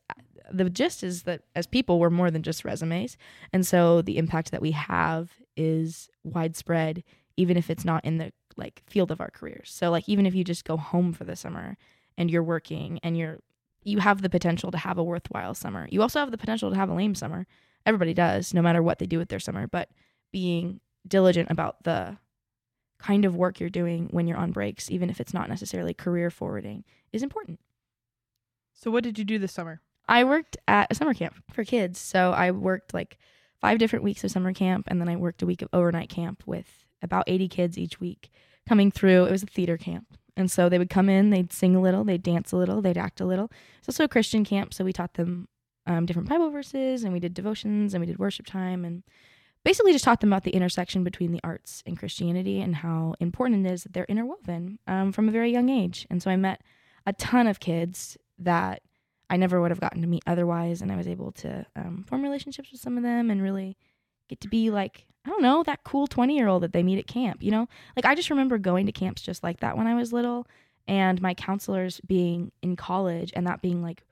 the 0.52 0.70
gist 0.70 1.04
is 1.04 1.24
that 1.24 1.42
as 1.56 1.68
people 1.68 2.00
we're 2.00 2.10
more 2.10 2.32
than 2.32 2.44
just 2.44 2.64
resumes. 2.64 3.18
And 3.52 3.66
so 3.66 4.02
the 4.02 4.18
impact 4.18 4.52
that 4.52 4.62
we 4.62 4.72
have 4.72 5.32
is 5.56 6.10
widespread 6.24 7.04
even 7.36 7.58
if 7.58 7.70
it's 7.70 7.86
not 7.86 8.04
in 8.06 8.18
the 8.18 8.32
like 8.56 8.82
field 8.88 9.12
of 9.12 9.22
our 9.22 9.30
careers. 9.30 9.70
So 9.72 9.92
like 9.92 10.08
even 10.08 10.26
if 10.26 10.34
you 10.34 10.44
just 10.44 10.66
go 10.66 10.78
home 10.78 11.14
for 11.14 11.26
the 11.26 11.36
summer 11.36 11.78
and 12.18 12.32
you're 12.32 12.44
working 12.44 13.00
and 13.04 13.18
you're 13.18 13.40
you 13.84 14.00
have 14.00 14.22
the 14.22 14.30
potential 14.30 14.72
to 14.72 14.78
have 14.78 14.98
a 14.98 15.04
worthwhile 15.04 15.54
summer. 15.54 15.88
You 15.92 16.02
also 16.02 16.20
have 16.20 16.32
the 16.32 16.38
potential 16.38 16.70
to 16.70 16.76
have 16.76 16.90
a 16.90 16.94
lame 16.94 17.16
summer 17.16 17.48
everybody 17.88 18.14
does 18.14 18.54
no 18.54 18.62
matter 18.62 18.84
what 18.84 19.00
they 19.00 19.08
do 19.08 19.18
with 19.18 19.30
their 19.30 19.40
summer 19.40 19.66
but 19.66 19.90
being 20.32 20.80
diligent 21.08 21.50
about 21.50 21.84
the 21.84 22.18
kind 23.00 23.26
of 23.26 23.36
work 23.36 23.60
you're 23.60 23.70
doing 23.70 24.08
when 24.12 24.28
you're 24.28 24.38
on 24.38 24.52
breaks 24.52 24.90
even 24.90 25.10
if 25.10 25.20
it's 25.20 25.34
not 25.34 25.50
necessarily 25.50 25.94
career 25.94 26.30
forwarding 26.30 26.84
is 27.12 27.24
important. 27.24 27.60
So 28.74 28.92
what 28.92 29.04
did 29.04 29.18
you 29.18 29.26
do 29.26 29.40
this 29.40 29.54
summer? 29.54 29.82
i 30.10 30.24
worked 30.24 30.56
at 30.70 30.88
a 30.90 30.96
summer 30.96 31.14
camp 31.14 31.36
for 31.52 31.64
kids. 31.64 32.00
So 32.00 32.32
i 32.32 32.52
worked 32.52 32.94
like 32.94 33.18
five 33.60 33.78
different 33.80 34.04
weeks 34.04 34.24
of 34.24 34.32
summer 34.32 34.54
camp 34.54 34.88
and 34.90 35.00
then 35.00 35.10
i 35.10 35.16
worked 35.16 35.42
a 35.42 35.46
week 35.46 35.62
of 35.62 35.70
overnight 35.74 36.10
camp 36.10 36.44
with 36.46 36.86
about 37.02 37.26
80 37.28 37.48
kids 37.48 37.78
each 37.78 38.00
week 38.00 38.32
coming 38.68 38.92
through. 38.92 39.26
It 39.26 39.32
was 39.32 39.44
a 39.44 39.48
theater 39.48 39.78
camp. 39.78 40.18
And 40.36 40.52
so 40.52 40.70
they 40.70 40.78
would 40.78 40.90
come 40.90 41.10
in 41.10 41.30
they'd 41.30 41.54
sing 41.54 41.76
a 41.76 41.82
little 41.82 42.04
they'd 42.04 42.24
dance 42.24 42.52
a 42.52 42.58
little 42.58 42.82
they'd 42.82 42.98
act 42.98 43.22
a 43.22 43.26
little. 43.26 43.52
It's 43.80 43.90
also 43.90 44.06
a 44.06 44.10
christian 44.10 44.44
camp 44.44 44.74
so 44.74 44.84
we 44.84 44.94
taught 44.94 45.16
them 45.16 45.48
um, 45.88 46.06
different 46.06 46.30
Bible 46.30 46.52
verses, 46.52 47.04
and 47.04 47.14
we 47.14 47.20
did 47.20 47.34
devotions, 47.34 47.94
and 47.94 48.02
we 48.02 48.08
did 48.08 48.20
worship 48.20 48.46
time, 48.46 48.86
and 48.86 49.04
basically 49.64 49.92
just 49.92 50.06
taught 50.06 50.22
them 50.22 50.32
about 50.32 50.44
the 50.44 50.52
intersection 50.52 51.04
between 51.04 51.32
the 51.32 51.42
arts 51.44 51.84
and 51.86 51.98
Christianity 51.98 52.62
and 52.62 52.76
how 52.76 53.16
important 53.20 53.66
it 53.66 53.72
is 53.72 53.84
that 53.84 53.94
they're 53.94 54.06
interwoven 54.06 54.80
um, 54.88 55.12
from 55.12 55.28
a 55.28 55.32
very 55.32 55.52
young 55.52 55.70
age. 55.70 56.06
And 56.10 56.22
so 56.22 56.30
I 56.30 56.36
met 56.36 56.62
a 57.06 57.14
ton 57.14 57.48
of 57.48 57.60
kids 57.60 58.18
that 58.40 58.82
I 59.30 59.38
never 59.38 59.60
would 59.60 59.72
have 59.72 59.80
gotten 59.80 60.02
to 60.02 60.08
meet 60.08 60.24
otherwise, 60.28 60.82
and 60.82 60.92
I 60.92 60.96
was 60.96 61.08
able 61.08 61.32
to 61.34 61.66
um, 61.76 62.06
form 62.08 62.22
relationships 62.22 62.72
with 62.72 62.82
some 62.82 62.98
of 62.98 63.04
them 63.04 63.30
and 63.30 63.42
really 63.42 63.78
get 64.30 64.40
to 64.42 64.48
be 64.48 64.70
like 64.70 65.06
I 65.26 65.30
don't 65.30 65.42
know 65.42 65.64
that 65.64 65.84
cool 65.84 66.08
twenty 66.08 66.38
year 66.38 66.48
old 66.48 66.64
that 66.64 66.72
they 66.72 66.84
meet 66.84 67.00
at 67.00 67.08
camp. 67.08 67.44
You 67.44 67.52
know, 67.52 67.68
like 67.96 68.06
I 68.06 68.16
just 68.16 68.30
remember 68.30 68.58
going 68.58 68.86
to 68.86 68.94
camps 68.94 69.22
just 69.22 69.44
like 69.44 69.60
that 69.60 69.78
when 69.78 69.88
I 69.88 69.96
was 69.96 70.14
little, 70.14 70.48
and 70.88 71.22
my 71.22 71.34
counselors 71.34 72.00
being 72.06 72.52
in 72.62 72.78
college 72.78 73.34
and 73.36 73.46
that 73.48 73.62
being 73.62 73.82
like 73.82 74.04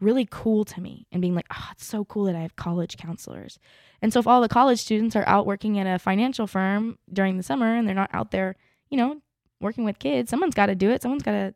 really 0.00 0.26
cool 0.30 0.64
to 0.64 0.80
me 0.80 1.06
and 1.12 1.22
being 1.22 1.34
like, 1.34 1.46
oh, 1.52 1.68
it's 1.72 1.86
so 1.86 2.04
cool 2.04 2.24
that 2.24 2.34
I 2.34 2.40
have 2.40 2.56
college 2.56 2.96
counselors. 2.96 3.58
And 4.02 4.12
so 4.12 4.20
if 4.20 4.26
all 4.26 4.40
the 4.40 4.48
college 4.48 4.80
students 4.80 5.16
are 5.16 5.26
out 5.26 5.46
working 5.46 5.78
at 5.78 5.86
a 5.86 5.98
financial 5.98 6.46
firm 6.46 6.98
during 7.12 7.36
the 7.36 7.42
summer 7.42 7.74
and 7.74 7.86
they're 7.86 7.94
not 7.94 8.10
out 8.12 8.30
there, 8.30 8.56
you 8.90 8.96
know, 8.96 9.20
working 9.60 9.84
with 9.84 9.98
kids, 9.98 10.30
someone's 10.30 10.54
got 10.54 10.66
to 10.66 10.74
do 10.74 10.90
it. 10.90 11.02
Someone's 11.02 11.22
got 11.22 11.32
to 11.32 11.54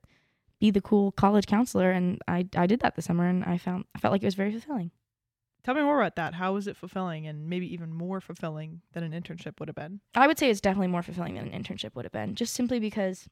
be 0.61 0.71
the 0.71 0.81
cool 0.81 1.13
college 1.13 1.47
counselor. 1.47 1.91
And 1.91 2.21
I, 2.27 2.47
I 2.57 2.67
did 2.67 2.81
that 2.81 2.97
this 2.97 3.05
summer 3.05 3.27
and 3.27 3.45
I 3.45 3.59
found, 3.59 3.85
I 3.95 3.99
felt 3.99 4.13
like 4.13 4.23
it 4.23 4.27
was 4.27 4.35
very 4.35 4.53
fulfilling. 4.53 4.93
Tell 5.65 5.75
me 5.75 5.83
more 5.83 6.01
about 6.01 6.17
that. 6.17 6.35
How 6.35 6.55
was 6.55 6.67
it 6.67 6.77
fulfilling 6.77 7.27
and 7.27 7.49
maybe 7.49 7.71
even 7.75 7.93
more 7.93 8.21
fulfilling 8.21 8.81
than 8.93 9.03
an 9.03 9.13
internship 9.13 9.61
would 9.61 9.69
have 9.69 9.77
been? 9.77 10.01
I 10.15 10.27
would 10.27 10.39
say 10.39 10.49
it's 10.49 10.61
definitely 10.61 10.87
more 10.87 11.03
fulfilling 11.03 11.35
than 11.35 11.49
an 11.49 11.63
internship 11.63 11.95
would 11.95 12.07
have 12.07 12.13
been, 12.13 12.35
just 12.35 12.55
simply 12.55 12.79
because, 12.81 13.29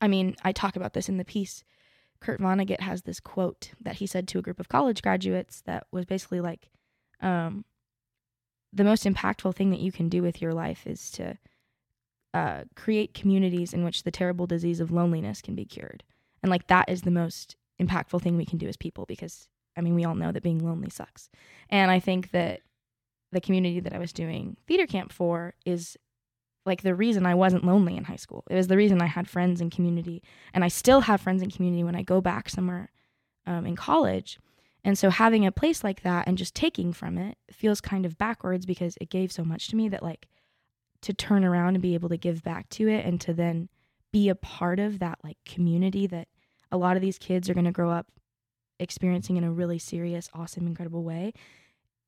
I 0.00 0.06
mean, 0.06 0.36
I 0.44 0.52
talk 0.52 0.76
about 0.76 0.92
this 0.92 1.08
in 1.08 1.16
the 1.16 1.24
piece. 1.24 1.64
Kurt 2.20 2.40
Vonnegut 2.40 2.80
has 2.80 3.02
this 3.02 3.20
quote 3.20 3.70
that 3.80 3.96
he 3.96 4.06
said 4.06 4.26
to 4.28 4.38
a 4.38 4.42
group 4.42 4.60
of 4.60 4.68
college 4.68 5.02
graduates 5.02 5.62
that 5.62 5.86
was 5.92 6.04
basically 6.04 6.40
like, 6.40 6.70
um, 7.20 7.64
the 8.72 8.84
most 8.84 9.04
impactful 9.04 9.54
thing 9.54 9.70
that 9.70 9.80
you 9.80 9.92
can 9.92 10.08
do 10.08 10.22
with 10.22 10.42
your 10.42 10.52
life 10.52 10.86
is 10.86 11.10
to 11.12 11.38
uh, 12.34 12.64
create 12.76 13.14
communities 13.14 13.72
in 13.72 13.84
which 13.84 14.02
the 14.02 14.10
terrible 14.10 14.46
disease 14.46 14.80
of 14.80 14.90
loneliness 14.90 15.40
can 15.40 15.54
be 15.54 15.64
cured. 15.64 16.04
And 16.42 16.50
like 16.50 16.66
that 16.66 16.88
is 16.88 17.02
the 17.02 17.10
most 17.10 17.56
impactful 17.80 18.20
thing 18.22 18.36
we 18.36 18.44
can 18.44 18.58
do 18.58 18.68
as 18.68 18.76
people 18.76 19.06
because 19.06 19.48
I 19.76 19.80
mean, 19.80 19.94
we 19.94 20.04
all 20.04 20.16
know 20.16 20.32
that 20.32 20.42
being 20.42 20.58
lonely 20.58 20.90
sucks. 20.90 21.30
And 21.70 21.90
I 21.90 22.00
think 22.00 22.32
that 22.32 22.62
the 23.30 23.40
community 23.40 23.78
that 23.78 23.92
I 23.92 23.98
was 23.98 24.12
doing 24.12 24.56
theater 24.66 24.86
camp 24.86 25.12
for 25.12 25.54
is 25.64 25.96
like 26.68 26.82
the 26.82 26.94
reason 26.94 27.26
I 27.26 27.34
wasn't 27.34 27.64
lonely 27.64 27.96
in 27.96 28.04
high 28.04 28.16
school. 28.16 28.44
It 28.48 28.54
was 28.54 28.68
the 28.68 28.76
reason 28.76 29.02
I 29.02 29.06
had 29.06 29.28
friends 29.28 29.60
in 29.60 29.70
community, 29.70 30.22
and 30.54 30.62
I 30.62 30.68
still 30.68 31.00
have 31.00 31.20
friends 31.20 31.42
in 31.42 31.50
community 31.50 31.82
when 31.82 31.96
I 31.96 32.02
go 32.02 32.20
back 32.20 32.48
somewhere 32.48 32.90
um, 33.46 33.66
in 33.66 33.74
college. 33.74 34.38
And 34.84 34.96
so 34.96 35.10
having 35.10 35.44
a 35.44 35.52
place 35.52 35.82
like 35.82 36.02
that 36.02 36.28
and 36.28 36.38
just 36.38 36.54
taking 36.54 36.92
from 36.92 37.18
it 37.18 37.36
feels 37.50 37.80
kind 37.80 38.06
of 38.06 38.16
backwards 38.16 38.64
because 38.64 38.96
it 39.00 39.10
gave 39.10 39.32
so 39.32 39.44
much 39.44 39.68
to 39.68 39.76
me 39.76 39.88
that 39.88 40.02
like 40.02 40.28
to 41.02 41.12
turn 41.12 41.44
around 41.44 41.74
and 41.74 41.82
be 41.82 41.94
able 41.94 42.08
to 42.08 42.16
give 42.16 42.42
back 42.42 42.68
to 42.70 42.88
it 42.88 43.04
and 43.04 43.20
to 43.22 43.32
then 43.32 43.68
be 44.12 44.28
a 44.28 44.34
part 44.34 44.78
of 44.78 44.98
that 45.00 45.18
like 45.24 45.36
community 45.44 46.06
that 46.06 46.28
a 46.70 46.76
lot 46.76 46.96
of 46.96 47.02
these 47.02 47.18
kids 47.18 47.50
are 47.50 47.54
going 47.54 47.64
to 47.64 47.72
grow 47.72 47.90
up 47.90 48.06
experiencing 48.78 49.36
in 49.36 49.44
a 49.44 49.50
really 49.50 49.78
serious, 49.78 50.30
awesome, 50.32 50.66
incredible 50.66 51.02
way 51.02 51.32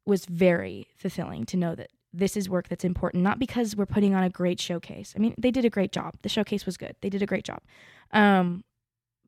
was 0.06 0.24
very 0.26 0.88
fulfilling 0.96 1.44
to 1.46 1.56
know 1.56 1.74
that 1.74 1.90
this 2.12 2.36
is 2.36 2.48
work 2.48 2.68
that's 2.68 2.84
important, 2.84 3.22
not 3.22 3.38
because 3.38 3.76
we're 3.76 3.86
putting 3.86 4.14
on 4.14 4.22
a 4.22 4.30
great 4.30 4.60
showcase. 4.60 5.14
I 5.16 5.20
mean, 5.20 5.34
they 5.38 5.50
did 5.50 5.64
a 5.64 5.70
great 5.70 5.92
job. 5.92 6.14
The 6.22 6.28
showcase 6.28 6.66
was 6.66 6.76
good. 6.76 6.96
They 7.00 7.10
did 7.10 7.22
a 7.22 7.26
great 7.26 7.44
job. 7.44 7.60
Um, 8.12 8.64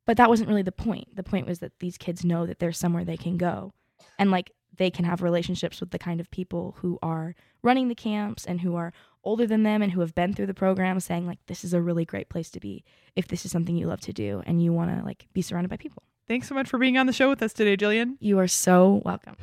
but 0.05 0.17
that 0.17 0.29
wasn't 0.29 0.49
really 0.49 0.63
the 0.63 0.73
point. 0.73 1.15
The 1.15 1.23
point 1.23 1.47
was 1.47 1.61
that 1.61 1.79
these 1.79 1.97
kids 1.97 2.25
know 2.25 2.47
that 2.47 2.59
there's 2.59 2.79
somewhere 2.79 3.05
they 3.05 3.17
can 3.17 3.37
go 3.37 3.73
and 4.19 4.31
like 4.31 4.51
they 4.77 4.91
can 4.91 5.05
have 5.05 5.23
relationships 5.23 5.81
with 5.81 5.91
the 5.91 5.99
kind 5.99 6.21
of 6.21 6.31
people 6.31 6.77
who 6.79 6.99
are 7.03 7.35
running 7.63 7.89
the 7.89 7.95
camps 7.95 8.45
and 8.45 8.61
who 8.61 8.75
are 8.75 8.93
older 9.23 9.47
than 9.47 9.63
them 9.63 9.83
and 9.83 9.93
who 9.93 10.01
have 10.01 10.15
been 10.15 10.33
through 10.33 10.47
the 10.47 10.55
program 10.55 10.99
saying 10.99 11.27
like 11.27 11.39
this 11.47 11.63
is 11.63 11.73
a 11.73 11.81
really 11.81 12.05
great 12.05 12.29
place 12.29 12.51
to 12.51 12.59
be 12.59 12.85
if 13.15 13.29
this 13.29 13.45
is 13.45 13.53
something 13.53 13.77
you 13.77 13.87
love 13.87 14.01
to 14.01 14.13
do 14.13 14.43
and 14.47 14.63
you 14.63 14.73
want 14.73 14.91
to 14.97 15.05
like 15.05 15.27
be 15.33 15.43
surrounded 15.43 15.69
by 15.69 15.77
people. 15.77 16.03
Thanks 16.27 16.49
so 16.49 16.55
much 16.55 16.69
for 16.69 16.79
being 16.79 16.99
on 16.99 17.07
the 17.07 17.13
show 17.13 17.29
with 17.29 17.43
us 17.43 17.53
today, 17.53 17.77
Jillian. 17.77 18.17
You 18.21 18.39
are 18.39 18.49
so 18.49 19.03
welcome. 19.05 19.37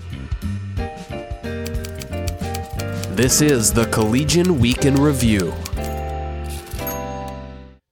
This 3.19 3.41
is 3.41 3.73
the 3.73 3.85
Collegian 3.87 4.59
Week 4.59 4.85
in 4.85 4.95
Review. 4.95 5.53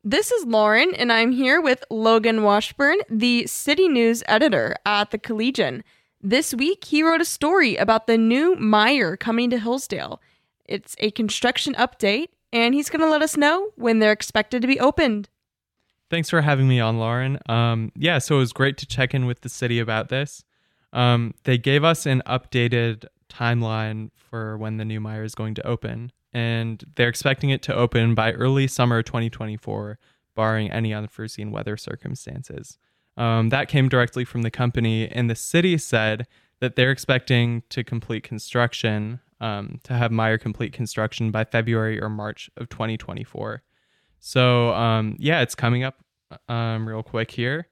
This 0.02 0.32
is 0.32 0.46
Lauren, 0.46 0.96
and 0.96 1.12
I'm 1.12 1.34
here 1.34 1.60
with 1.60 1.84
Logan 1.90 2.44
Washburn, 2.44 3.00
the 3.10 3.46
City 3.46 3.90
News 3.90 4.24
editor 4.30 4.78
at 4.86 5.12
the 5.12 5.18
Collegian. 5.18 5.84
This 6.22 6.54
week, 6.54 6.86
he 6.86 7.04
wrote 7.04 7.20
a 7.20 7.26
story 7.26 7.76
about 7.76 8.08
the 8.08 8.18
new 8.18 8.56
Meijer 8.56 9.20
coming 9.20 9.50
to 9.50 9.60
Hillsdale. 9.60 10.22
It's 10.64 10.96
a 11.00 11.12
construction 11.12 11.74
update, 11.74 12.30
and 12.54 12.74
he's 12.74 12.90
going 12.90 13.02
to 13.02 13.10
let 13.10 13.22
us 13.22 13.36
know 13.36 13.72
when 13.76 14.00
they're 14.00 14.14
expected 14.14 14.62
to 14.62 14.68
be 14.70 14.80
opened. 14.80 15.28
Thanks 16.10 16.30
for 16.30 16.40
having 16.40 16.70
me 16.70 16.80
on, 16.80 17.00
Lauren. 17.00 17.38
Um, 17.50 17.92
yeah, 17.98 18.20
so 18.20 18.38
it 18.38 18.40
was 18.40 18.54
great 18.54 18.78
to 18.78 18.86
check 18.86 19.14
in 19.14 19.26
with 19.26 19.42
the 19.42 19.50
city 19.50 19.80
about 19.80 20.08
this. 20.08 20.46
Um, 20.94 21.34
they 21.44 21.58
gave 21.58 21.84
us 21.84 22.06
an 22.06 22.24
updated 22.26 23.08
timeline 23.30 24.12
for 24.16 24.58
when 24.58 24.78
the 24.78 24.86
new 24.86 25.00
Meijer 25.00 25.26
is 25.26 25.36
going 25.36 25.54
to 25.56 25.68
open, 25.68 26.12
and 26.34 26.84
they're 26.96 27.10
expecting 27.10 27.50
it 27.50 27.62
to 27.64 27.76
open 27.76 28.16
by 28.16 28.34
early 28.34 28.68
summer 28.68 29.02
2024, 29.02 30.00
barring 30.36 30.72
any 30.72 30.94
unforeseen 30.94 31.52
weather 31.52 31.78
circumstances. 31.78 32.78
Um, 33.16 33.50
that 33.50 33.68
came 33.68 33.90
directly 33.90 34.26
from 34.26 34.44
the 34.44 34.52
company, 34.52 35.08
and 35.08 35.30
the 35.30 35.36
city 35.36 35.78
said 35.78 36.28
that 36.60 36.76
they're 36.76 36.92
expecting 36.92 37.64
to 37.70 37.84
complete 37.84 38.24
construction, 38.24 39.20
um, 39.40 39.80
to 39.84 39.94
have 39.94 40.12
Meijer 40.12 40.40
complete 40.40 40.74
construction 40.74 41.32
by 41.32 41.44
February 41.44 42.02
or 42.02 42.10
March 42.10 42.50
of 42.58 42.70
2024. 42.70 43.64
So 44.20 44.74
um, 44.74 45.16
yeah, 45.20 45.42
it's 45.42 45.56
coming 45.56 45.84
up 45.84 46.04
um, 46.50 46.88
real 46.88 47.04
quick 47.04 47.32
here. 47.32 47.68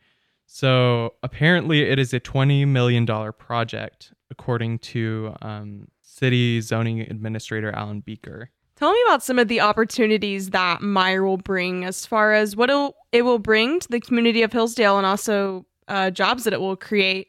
So 0.45 1.15
apparently, 1.23 1.81
it 1.81 1.99
is 1.99 2.13
a 2.13 2.19
twenty 2.19 2.65
million 2.65 3.05
dollar 3.05 3.31
project, 3.31 4.13
according 4.31 4.79
to 4.79 5.35
um, 5.41 5.87
City 6.01 6.61
Zoning 6.61 7.01
Administrator 7.01 7.71
Alan 7.71 8.01
Beeker. 8.01 8.49
Tell 8.75 8.91
me 8.91 8.99
about 9.07 9.23
some 9.23 9.39
of 9.39 9.47
the 9.47 9.61
opportunities 9.61 10.49
that 10.49 10.81
Meijer 10.81 11.23
will 11.23 11.37
bring, 11.37 11.85
as 11.85 12.05
far 12.05 12.33
as 12.33 12.55
what 12.55 12.69
it'll, 13.11 13.39
bring 13.39 13.79
to 13.79 13.87
the 13.87 14.01
community 14.01 14.41
of 14.41 14.51
Hillsdale, 14.51 14.97
and 14.97 15.05
also 15.05 15.65
uh, 15.87 16.11
jobs 16.11 16.43
that 16.43 16.51
it 16.51 16.59
will 16.59 16.75
create. 16.75 17.27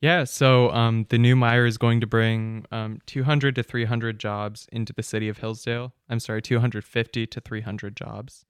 Yeah, 0.00 0.24
so 0.24 0.70
um, 0.70 1.06
the 1.08 1.18
new 1.18 1.34
Meijer 1.34 1.66
is 1.66 1.76
going 1.76 2.00
to 2.00 2.06
bring 2.06 2.64
um, 2.70 3.00
200 3.06 3.54
to 3.56 3.62
300 3.62 4.18
jobs 4.18 4.66
into 4.72 4.92
the 4.92 5.02
city 5.02 5.28
of 5.28 5.38
Hillsdale. 5.38 5.92
I'm 6.08 6.20
sorry, 6.20 6.40
250 6.40 7.26
to 7.26 7.40
300 7.40 7.96
jobs. 7.96 8.46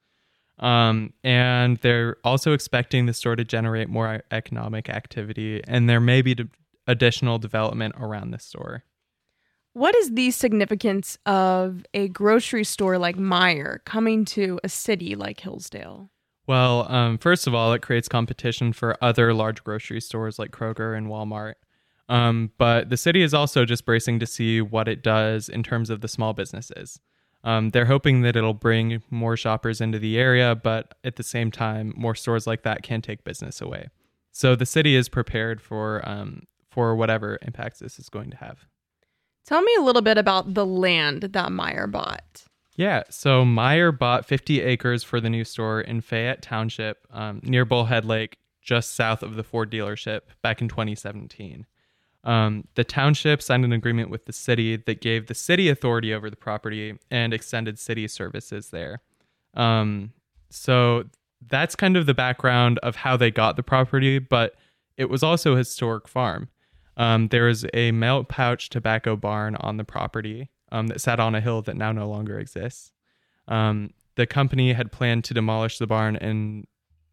Um, 0.61 1.14
and 1.24 1.78
they're 1.78 2.18
also 2.22 2.52
expecting 2.52 3.06
the 3.06 3.14
store 3.14 3.35
to 3.35 3.44
generate 3.44 3.88
more 3.88 4.22
economic 4.30 4.90
activity, 4.90 5.62
and 5.66 5.88
there 5.88 6.00
may 6.00 6.20
be 6.20 6.37
additional 6.90 7.38
development 7.38 7.94
around 7.98 8.33
the 8.33 8.38
store. 8.38 8.85
What 9.72 9.94
is 9.94 10.14
the 10.14 10.33
significance 10.33 11.16
of 11.26 11.87
a 11.94 12.09
grocery 12.09 12.64
store 12.64 12.98
like 12.98 13.16
Meijer 13.16 13.85
coming 13.85 14.24
to 14.26 14.59
a 14.64 14.68
city 14.68 15.14
like 15.14 15.40
Hillsdale? 15.40 16.11
Well, 16.48 16.90
um, 16.92 17.18
first 17.18 17.46
of 17.46 17.55
all, 17.55 17.72
it 17.72 17.83
creates 17.83 18.09
competition 18.09 18.72
for 18.72 18.96
other 19.00 19.33
large 19.33 19.62
grocery 19.62 20.00
stores 20.00 20.38
like 20.38 20.50
Kroger 20.50 20.98
and 20.98 21.07
Walmart. 21.07 21.55
Um, 22.09 22.50
but 22.59 22.90
the 22.90 22.96
city 22.96 23.22
is 23.22 23.33
also 23.33 23.64
just 23.64 23.85
bracing 23.85 24.18
to 24.18 24.26
see 24.26 24.61
what 24.61 24.88
it 24.88 25.05
does 25.05 25.48
in 25.48 25.62
terms 25.62 25.90
of 25.90 26.00
the 26.00 26.09
small 26.09 26.33
businesses. 26.33 26.98
Um, 27.44 27.70
they're 27.70 27.87
hoping 27.87 28.22
that 28.22 28.35
it'll 28.35 28.53
bring 28.53 29.00
more 29.11 29.37
shoppers 29.37 29.81
into 29.81 30.00
the 30.00 30.18
area, 30.18 30.57
but 30.57 30.94
at 31.05 31.14
the 31.14 31.22
same 31.22 31.53
time, 31.53 31.94
more 31.96 32.16
stores 32.16 32.48
like 32.48 32.62
that 32.64 32.83
can 32.83 33.00
take 33.00 33.22
business 33.22 33.61
away. 33.61 33.90
So 34.33 34.57
the 34.57 34.66
city 34.66 34.96
is 34.96 35.09
prepared 35.09 35.61
for 35.61 36.07
um, 36.09 36.42
for 36.70 36.94
whatever 36.96 37.38
impacts 37.42 37.80
this 37.80 37.98
is 37.98 38.09
going 38.09 38.30
to 38.30 38.37
have. 38.37 38.66
Tell 39.46 39.62
me 39.62 39.74
a 39.78 39.83
little 39.83 40.02
bit 40.02 40.18
about 40.18 40.54
the 40.54 40.66
land 40.66 41.22
that 41.22 41.48
Meijer 41.48 41.90
bought. 41.90 42.44
Yeah, 42.76 43.02
so 43.11 43.44
Meijer 43.44 43.96
bought 43.96 44.24
50 44.24 44.61
acres 44.62 45.02
for 45.02 45.20
the 45.20 45.28
new 45.28 45.44
store 45.44 45.80
in 45.80 46.00
Fayette 46.00 46.42
Township 46.42 47.06
um, 47.11 47.40
near 47.42 47.64
Bullhead 47.64 48.04
Lake, 48.04 48.38
just 48.62 48.94
south 48.94 49.22
of 49.22 49.35
the 49.37 49.42
Ford 49.42 49.70
dealership, 49.70 50.20
back 50.42 50.62
in 50.62 50.68
2017. 50.68 51.66
Um, 52.22 52.68
the 52.74 52.85
township 52.85 53.42
signed 53.42 53.64
an 53.64 53.72
agreement 53.72 54.11
with 54.11 54.26
the 54.26 54.33
city 54.33 54.76
that 54.76 55.00
gave 55.00 55.26
the 55.26 55.35
city 55.35 55.68
authority 55.68 56.12
over 56.12 56.28
the 56.28 56.37
property 56.37 56.98
and 57.11 57.33
extended 57.33 57.78
city 57.78 58.06
services 58.09 58.70
there. 58.70 59.00
Um, 59.54 60.12
so 60.50 61.04
that's 61.46 61.74
kind 61.74 61.96
of 61.96 62.06
the 62.06 62.14
background 62.14 62.78
of 62.83 62.96
how 62.96 63.16
they 63.16 63.30
got 63.30 63.56
the 63.56 63.62
property, 63.62 64.18
but 64.18 64.54
it 64.96 65.09
was 65.09 65.22
also 65.22 65.54
a 65.54 65.59
historic 65.59 66.06
farm. 66.06 66.48
Um, 67.00 67.28
there 67.28 67.48
is 67.48 67.66
a 67.72 67.92
mail 67.92 68.24
pouch 68.24 68.68
tobacco 68.68 69.16
barn 69.16 69.56
on 69.56 69.78
the 69.78 69.84
property 69.84 70.50
um, 70.70 70.88
that 70.88 71.00
sat 71.00 71.18
on 71.18 71.34
a 71.34 71.40
hill 71.40 71.62
that 71.62 71.74
now 71.74 71.92
no 71.92 72.06
longer 72.06 72.38
exists. 72.38 72.92
Um, 73.48 73.94
the 74.16 74.26
company 74.26 74.74
had 74.74 74.92
planned 74.92 75.24
to 75.24 75.34
demolish 75.34 75.78
the 75.78 75.86
barn 75.86 76.16
and 76.16 76.66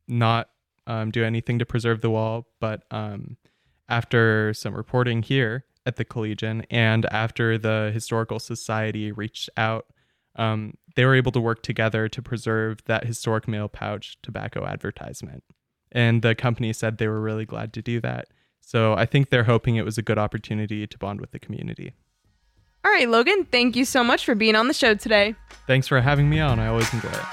not 0.05 0.49
um, 0.87 1.09
do 1.09 1.23
anything 1.23 1.57
to 1.59 1.65
preserve 1.65 2.01
the 2.01 2.09
wall, 2.09 2.47
but 2.59 2.83
um, 2.91 3.37
after 3.87 4.53
some 4.53 4.75
reporting 4.75 5.23
here 5.23 5.63
at 5.85 5.95
the 5.95 6.03
Collegian 6.03 6.63
and 6.69 7.05
after 7.05 7.57
the 7.57 7.91
Historical 7.93 8.39
Society 8.39 9.13
reached 9.13 9.49
out, 9.55 9.85
um, 10.35 10.73
they 10.97 11.05
were 11.05 11.15
able 11.15 11.31
to 11.31 11.39
work 11.39 11.63
together 11.63 12.09
to 12.09 12.21
preserve 12.21 12.83
that 12.87 13.05
historic 13.05 13.47
mail 13.47 13.69
pouch 13.69 14.17
tobacco 14.21 14.65
advertisement. 14.65 15.45
And 15.93 16.23
the 16.23 16.35
company 16.35 16.73
said 16.73 16.97
they 16.97 17.07
were 17.07 17.21
really 17.21 17.45
glad 17.45 17.71
to 17.71 17.81
do 17.81 18.01
that. 18.01 18.27
So 18.67 18.95
I 18.95 19.05
think 19.05 19.29
they're 19.29 19.45
hoping 19.45 19.77
it 19.77 19.85
was 19.85 19.97
a 19.97 20.01
good 20.01 20.17
opportunity 20.17 20.85
to 20.85 20.97
bond 20.97 21.21
with 21.21 21.31
the 21.31 21.39
community. 21.39 21.93
All 22.83 22.91
right, 22.91 23.07
Logan, 23.07 23.45
thank 23.49 23.77
you 23.77 23.85
so 23.85 24.03
much 24.03 24.25
for 24.25 24.35
being 24.35 24.57
on 24.57 24.67
the 24.67 24.73
show 24.73 24.93
today. 24.93 25.35
Thanks 25.67 25.87
for 25.87 26.01
having 26.01 26.29
me 26.29 26.41
on. 26.41 26.59
I 26.59 26.67
always 26.67 26.93
enjoy 26.93 27.07
it. 27.07 27.23